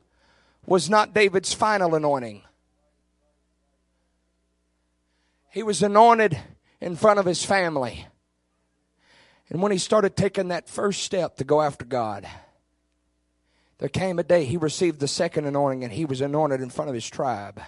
[0.65, 2.43] was not David's final anointing.
[5.53, 6.35] He was anointed
[6.81, 8.07] in front of his family.
[9.49, 12.27] And when he started taking that first step to go after God,
[13.77, 16.89] there came a day he received the second anointing and he was anointed in front
[16.89, 17.61] of his tribe.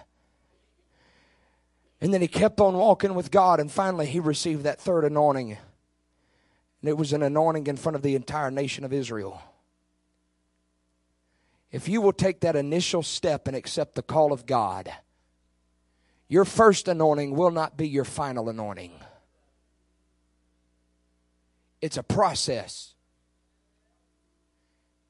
[2.01, 5.51] And then he kept on walking with God and finally he received that third anointing.
[5.51, 9.39] And it was an anointing in front of the entire nation of Israel.
[11.71, 14.91] If you will take that initial step and accept the call of God,
[16.28, 18.93] your first anointing will not be your final anointing.
[21.82, 22.95] It's a process.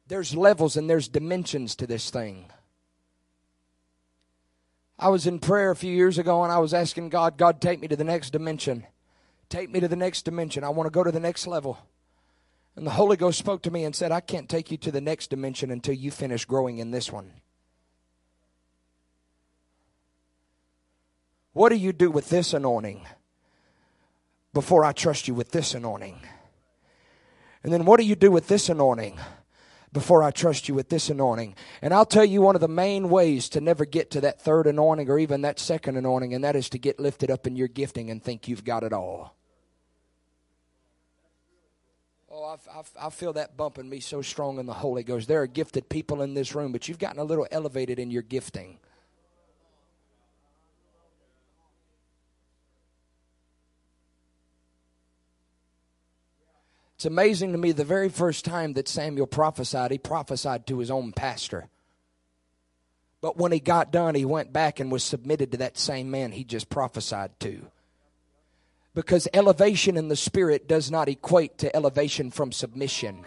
[0.07, 2.51] There's levels and there's dimensions to this thing.
[4.97, 7.79] I was in prayer a few years ago and I was asking God, God, take
[7.81, 8.85] me to the next dimension.
[9.49, 10.63] Take me to the next dimension.
[10.63, 11.77] I want to go to the next level.
[12.75, 15.01] And the Holy Ghost spoke to me and said, I can't take you to the
[15.01, 17.31] next dimension until you finish growing in this one.
[21.55, 23.07] What do you do with this anointing
[24.53, 26.19] before I trust you with this anointing?
[27.63, 29.17] And then what do you do with this anointing
[29.93, 31.55] before I trust you with this anointing?
[31.81, 34.67] And I'll tell you one of the main ways to never get to that third
[34.67, 37.69] anointing or even that second anointing, and that is to get lifted up in your
[37.69, 39.33] gifting and think you've got it all.
[42.29, 45.29] Oh, I, I, I, feel that bumping me so strong in the Holy Ghost.
[45.29, 48.23] There are gifted people in this room, but you've gotten a little elevated in your
[48.23, 48.77] gifting.
[57.05, 60.89] It's amazing to me the very first time that Samuel prophesied, he prophesied to his
[60.89, 61.67] own pastor.
[63.21, 66.31] But when he got done, he went back and was submitted to that same man
[66.31, 67.67] he just prophesied to.
[68.95, 73.23] Because elevation in the spirit does not equate to elevation from submission.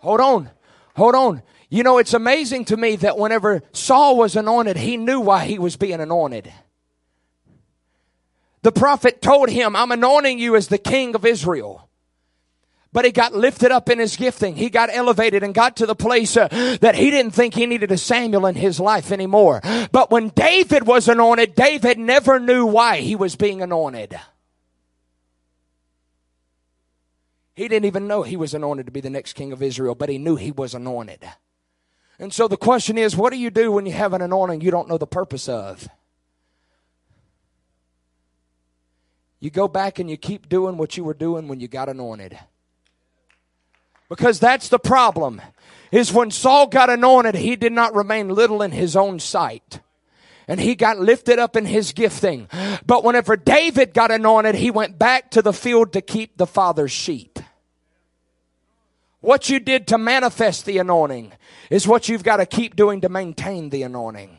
[0.00, 0.50] Hold on.
[0.96, 1.42] Hold on.
[1.70, 5.60] You know, it's amazing to me that whenever Saul was anointed, he knew why he
[5.60, 6.52] was being anointed.
[8.64, 11.86] The prophet told him, I'm anointing you as the king of Israel.
[12.94, 14.56] But he got lifted up in his gifting.
[14.56, 16.48] He got elevated and got to the place uh,
[16.80, 19.60] that he didn't think he needed a Samuel in his life anymore.
[19.92, 24.18] But when David was anointed, David never knew why he was being anointed.
[27.54, 30.08] He didn't even know he was anointed to be the next king of Israel, but
[30.08, 31.22] he knew he was anointed.
[32.18, 34.70] And so the question is, what do you do when you have an anointing you
[34.70, 35.86] don't know the purpose of?
[39.44, 42.38] You go back and you keep doing what you were doing when you got anointed.
[44.08, 45.42] Because that's the problem.
[45.92, 49.80] Is when Saul got anointed, he did not remain little in his own sight.
[50.48, 52.48] And he got lifted up in his gifting.
[52.86, 56.92] But whenever David got anointed, he went back to the field to keep the father's
[56.92, 57.38] sheep.
[59.20, 61.34] What you did to manifest the anointing
[61.68, 64.38] is what you've got to keep doing to maintain the anointing.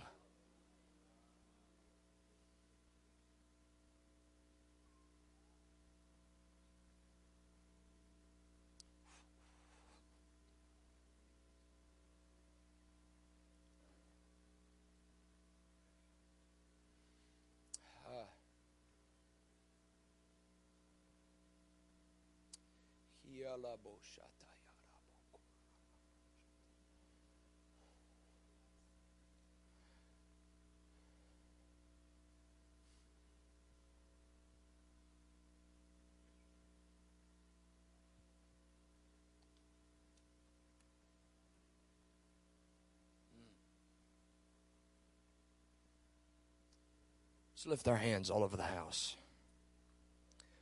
[47.65, 49.15] Let's lift our hands all over the house.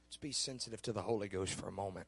[0.07, 2.07] Let's be sensitive to the Holy Ghost for a moment.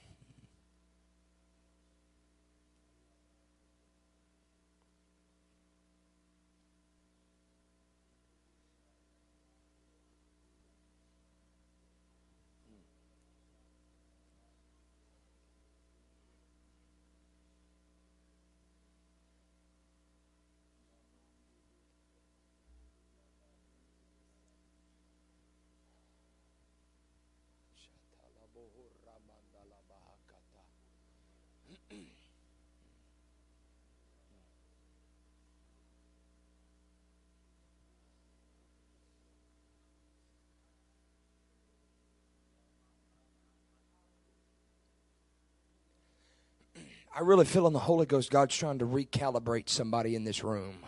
[47.13, 50.85] I really feel in the Holy Ghost, God's trying to recalibrate somebody in this room.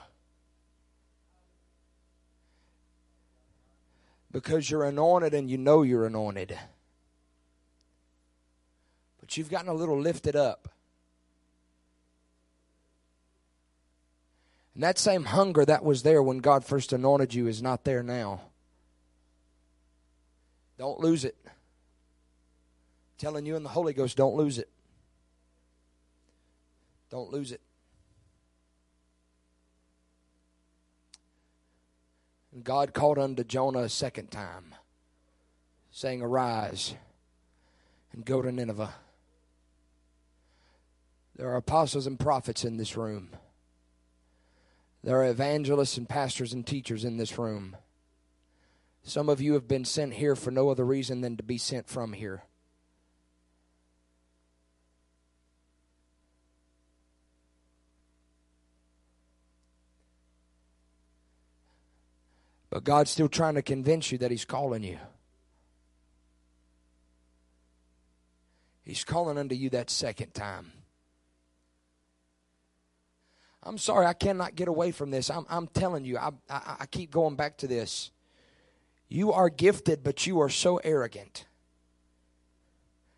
[4.32, 6.58] Because you're anointed and you know you're anointed.
[9.20, 10.70] But you've gotten a little lifted up.
[14.74, 18.02] And that same hunger that was there when God first anointed you is not there
[18.02, 18.42] now.
[20.80, 21.36] Don't lose it.
[23.18, 24.73] Telling you in the Holy Ghost, don't lose it.
[27.14, 27.62] Don't lose it.
[32.52, 34.74] And God called unto Jonah a second time,
[35.92, 36.96] saying, Arise
[38.14, 38.96] and go to Nineveh.
[41.36, 43.30] There are apostles and prophets in this room.
[45.04, 47.78] There are evangelists and pastors and teachers in this room.
[49.04, 51.88] Some of you have been sent here for no other reason than to be sent
[51.88, 52.42] from here.
[62.74, 64.98] But God's still trying to convince you that He's calling you.
[68.82, 70.72] He's calling unto you that second time.
[73.62, 75.30] I'm sorry, I cannot get away from this.
[75.30, 78.10] I'm, I'm telling you, I, I, I keep going back to this.
[79.08, 81.46] You are gifted, but you are so arrogant.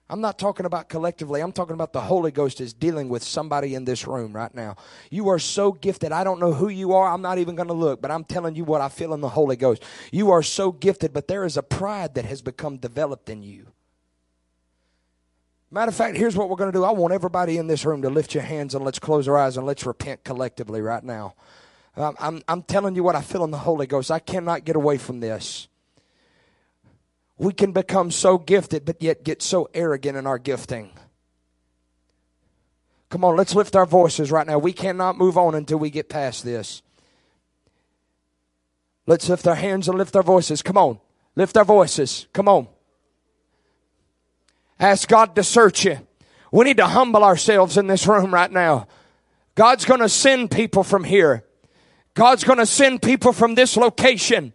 [0.07, 1.41] I'm not talking about collectively.
[1.41, 4.75] I'm talking about the Holy Ghost is dealing with somebody in this room right now.
[5.09, 6.11] You are so gifted.
[6.11, 7.11] I don't know who you are.
[7.11, 9.29] I'm not even going to look, but I'm telling you what I feel in the
[9.29, 9.83] Holy Ghost.
[10.11, 13.67] You are so gifted, but there is a pride that has become developed in you.
[15.71, 16.83] Matter of fact, here's what we're going to do.
[16.83, 19.57] I want everybody in this room to lift your hands and let's close our eyes
[19.57, 21.33] and let's repent collectively right now.
[21.97, 24.11] Um, I'm, I'm telling you what I feel in the Holy Ghost.
[24.11, 25.67] I cannot get away from this
[27.37, 30.91] we can become so gifted, but yet get so arrogant in our gifting.
[33.09, 34.57] Come on, let's lift our voices right now.
[34.57, 36.81] We cannot move on until we get past this.
[39.07, 40.61] Let's lift our hands and lift our voices.
[40.61, 40.99] Come on.
[41.35, 42.27] Lift our voices.
[42.33, 42.67] Come on.
[44.79, 45.99] Ask God to search you.
[46.51, 48.87] We need to humble ourselves in this room right now.
[49.53, 51.43] God's going to send people from here.
[52.13, 54.53] God's going to send people from this location.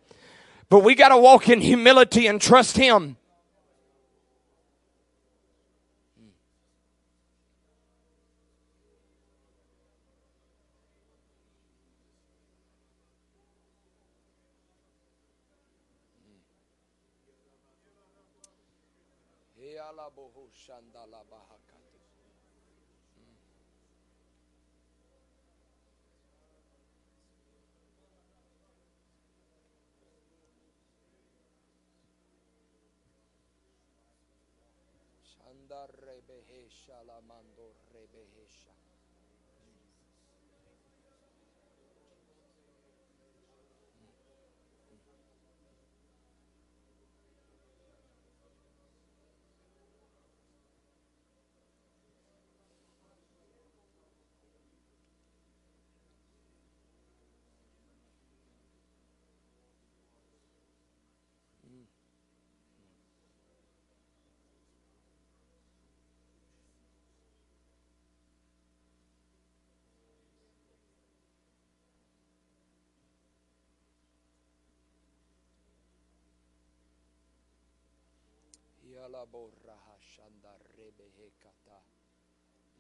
[0.71, 3.17] But we got to walk in humility and trust Him.
[35.87, 38.75] rebejesha la mando rebejesha.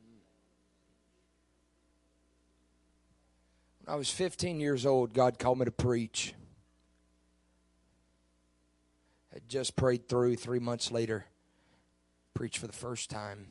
[0.01, 0.21] Mm.
[3.85, 6.35] When I was 15 years old, God called me to preach.
[9.33, 11.27] Had just prayed through three months later,
[12.35, 13.49] preached for the first time.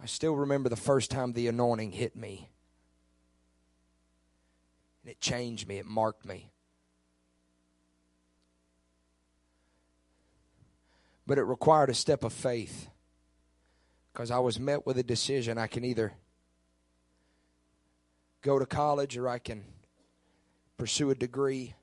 [0.00, 2.48] I still remember the first time the anointing hit me.
[5.02, 6.50] And it changed me, it marked me.
[11.26, 12.88] But it required a step of faith
[14.12, 15.58] because I was met with a decision.
[15.58, 16.12] I can either
[18.42, 19.64] go to college or I can
[20.76, 21.74] pursue a degree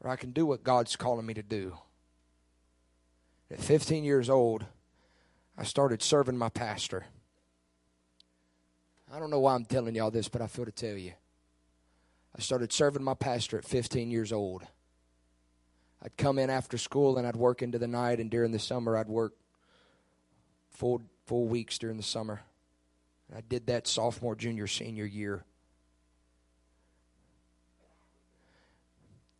[0.00, 1.76] or I can do what God's calling me to do.
[3.50, 4.64] At 15 years old,
[5.56, 7.04] I started serving my pastor.
[9.12, 11.12] I don't know why I'm telling y'all this, but I feel to tell you.
[12.36, 14.64] I started serving my pastor at 15 years old.
[16.04, 18.96] I'd come in after school and I'd work into the night, and during the summer
[18.96, 19.34] I'd work
[20.70, 22.42] full full weeks during the summer.
[23.34, 25.44] I did that sophomore, junior, senior year.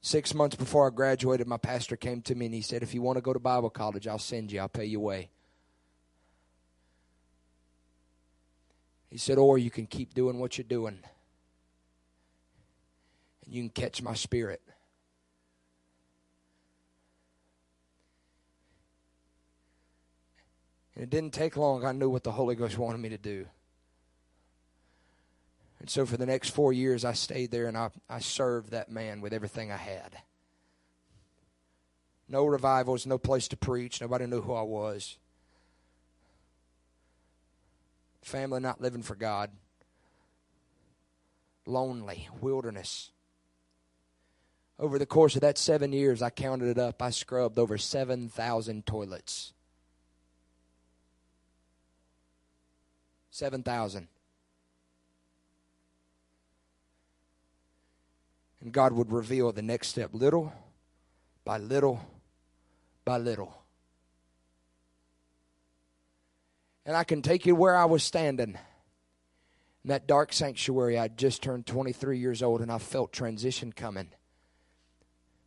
[0.00, 3.02] Six months before I graduated, my pastor came to me and he said, If you
[3.02, 5.30] want to go to Bible college, I'll send you, I'll pay you way.
[9.10, 10.98] He said, Or you can keep doing what you're doing,
[13.44, 14.60] and you can catch my spirit.
[20.95, 21.84] And it didn't take long.
[21.84, 23.47] I knew what the Holy Ghost wanted me to do.
[25.80, 28.90] And so for the next four years, I stayed there and I, I served that
[28.90, 30.16] man with everything I had.
[32.28, 34.01] No revivals, no place to preach.
[34.01, 35.18] Nobody knew who I was.
[38.22, 39.51] Family not living for God.
[41.66, 43.11] Lonely, wilderness.
[44.78, 47.03] Over the course of that seven years, I counted it up.
[47.03, 49.53] I scrubbed over 7,000 toilets.
[53.35, 54.07] 7,000.
[58.61, 60.53] And God would reveal the next step little
[61.45, 62.01] by little
[63.05, 63.53] by little.
[66.87, 68.57] And I can take you where I was standing.
[69.82, 74.11] In that dark sanctuary, I'd just turned 23 years old and I felt transition coming.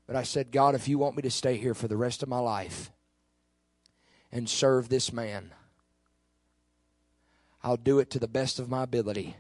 [0.08, 2.28] But I said, God, if you want me to stay here for the rest of
[2.28, 2.92] my life
[4.30, 5.54] and serve this man,
[7.68, 9.36] I'll do it to the best of my ability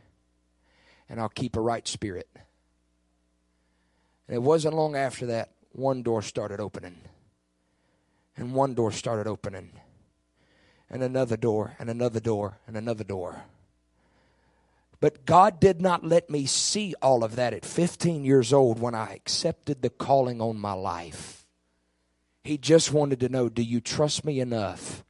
[1.07, 2.27] and I'll keep a right spirit.
[4.27, 6.97] And it wasn't long after that, one door started opening.
[8.35, 9.71] And one door started opening.
[10.89, 13.43] And another door, and another door, and another door.
[14.99, 18.93] But God did not let me see all of that at 15 years old when
[18.93, 21.45] I accepted the calling on my life.
[22.43, 25.05] He just wanted to know do you trust me enough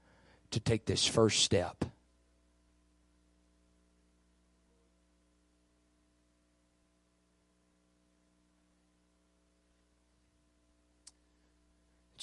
[0.51, 1.83] to take this first step?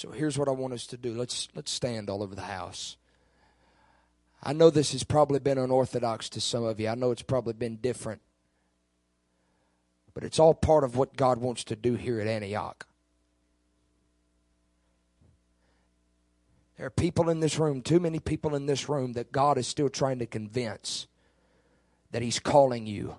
[0.05, 1.14] So here's what I want us to do.
[1.14, 2.98] Let's let's stand all over the house.
[4.42, 6.88] I know this has probably been unorthodox to some of you.
[6.88, 8.20] I know it's probably been different.
[10.12, 12.86] But it's all part of what God wants to do here at Antioch.
[16.76, 19.66] There are people in this room, too many people in this room, that God is
[19.66, 21.07] still trying to convince
[22.11, 23.16] that He's calling you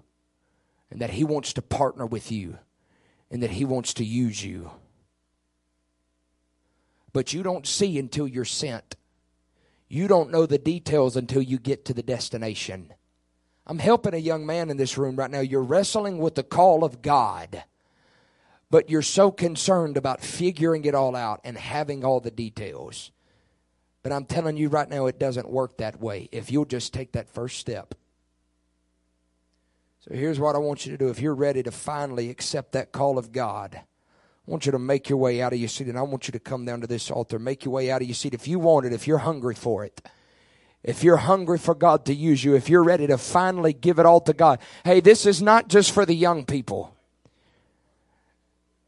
[0.91, 2.59] and that He wants to partner with you
[3.31, 4.69] and that He wants to use you.
[7.15, 8.97] But you don't see until you're sent.
[9.87, 12.91] You don't know the details until you get to the destination.
[13.65, 15.39] I'm helping a young man in this room right now.
[15.39, 17.63] You're wrestling with the call of God,
[18.69, 23.11] but you're so concerned about figuring it all out and having all the details.
[24.03, 27.13] But I'm telling you right now, it doesn't work that way if you'll just take
[27.13, 27.95] that first step.
[30.01, 31.07] So here's what I want you to do.
[31.07, 33.83] If you're ready to finally accept that call of God,
[34.47, 36.31] I want you to make your way out of your seat, and I want you
[36.33, 37.39] to come down to this altar.
[37.39, 38.35] Make your way out of your seat.
[38.35, 40.07] If you want it, if you're hungry for it,
[40.83, 44.05] if you're hungry for God to use you, if you're ready to finally give it
[44.05, 44.59] all to God.
[44.83, 46.95] Hey, this is not just for the young people.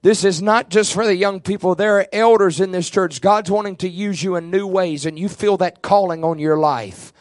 [0.04, 1.74] This is not just for the young people.
[1.74, 3.20] There are elders in this church.
[3.20, 6.58] God's wanting to use you in new ways, and you feel that calling on your
[6.58, 7.12] life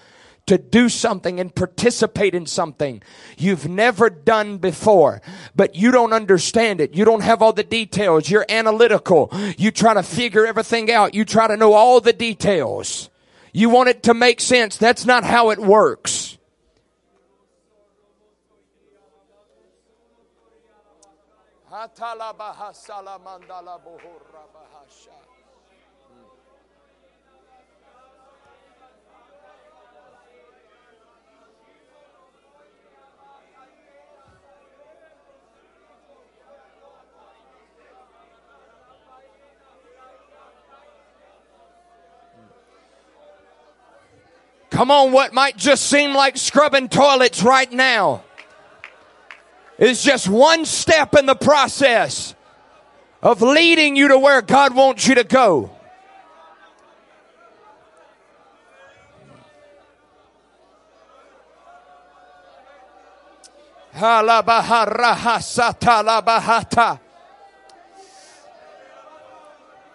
[0.46, 3.02] to do something and participate in something
[3.36, 5.20] you've never done before,
[5.54, 6.94] but you don't understand it.
[6.94, 8.30] You don't have all the details.
[8.30, 9.30] You're analytical.
[9.58, 11.14] You try to figure everything out.
[11.14, 13.10] You try to know all the details.
[13.52, 14.76] You want it to make sense.
[14.76, 16.38] That's not how it works.
[44.76, 48.22] Come on, what might just seem like scrubbing toilets right now
[49.78, 52.34] is just one step in the process
[53.22, 55.70] of leading you to where God wants you to go.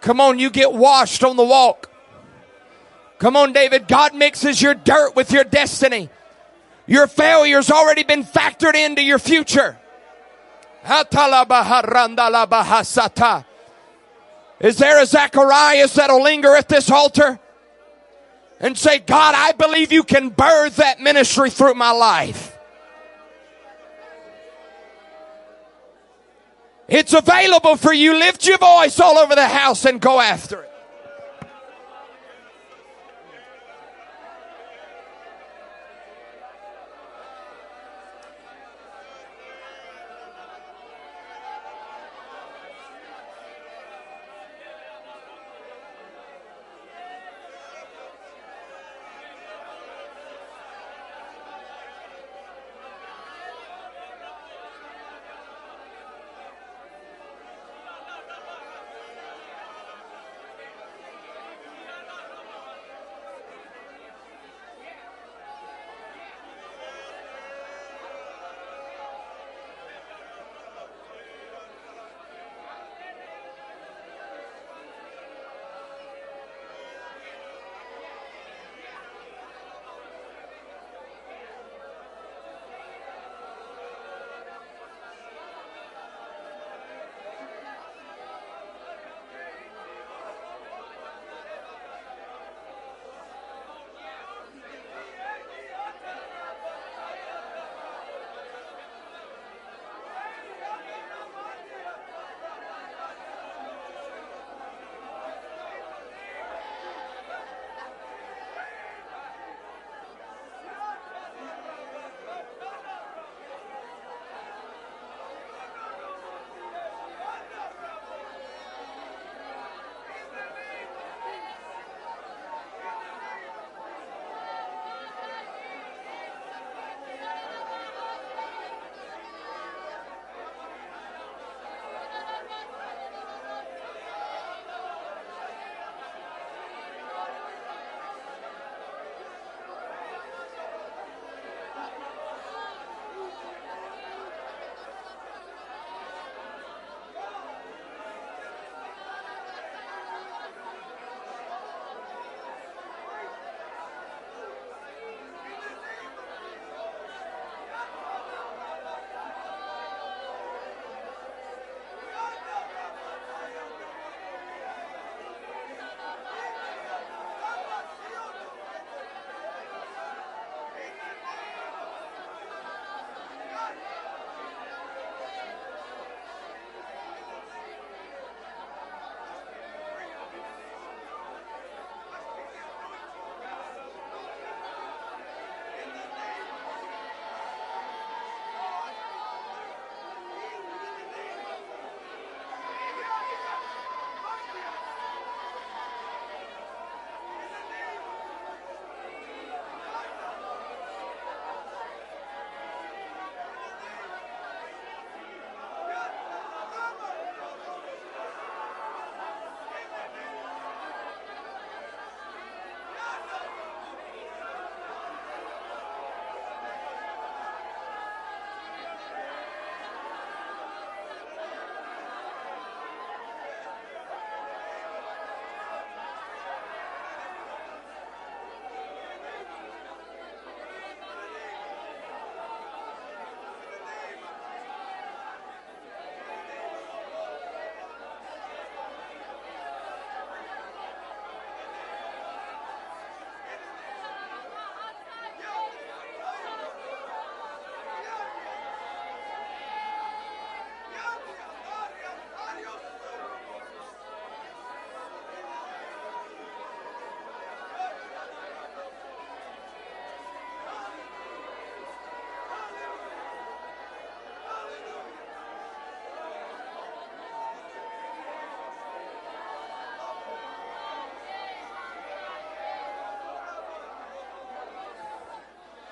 [0.00, 1.91] Come on, you get washed on the walk.
[3.22, 3.86] Come on, David.
[3.86, 6.10] God mixes your dirt with your destiny.
[6.88, 9.78] Your failure's already been factored into your future.
[14.58, 17.38] Is there a Zacharias that'll linger at this altar
[18.58, 22.58] and say, God, I believe you can birth that ministry through my life?
[26.88, 28.18] It's available for you.
[28.18, 30.71] Lift your voice all over the house and go after it.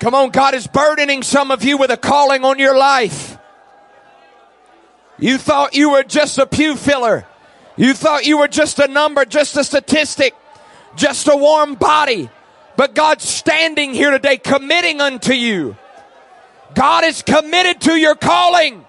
[0.01, 3.37] Come on, God is burdening some of you with a calling on your life.
[5.19, 7.27] You thought you were just a pew filler.
[7.77, 10.35] You thought you were just a number, just a statistic,
[10.97, 12.31] just a warm body.
[12.77, 15.77] But God's standing here today committing unto you.
[16.75, 18.87] God is committed to your calling.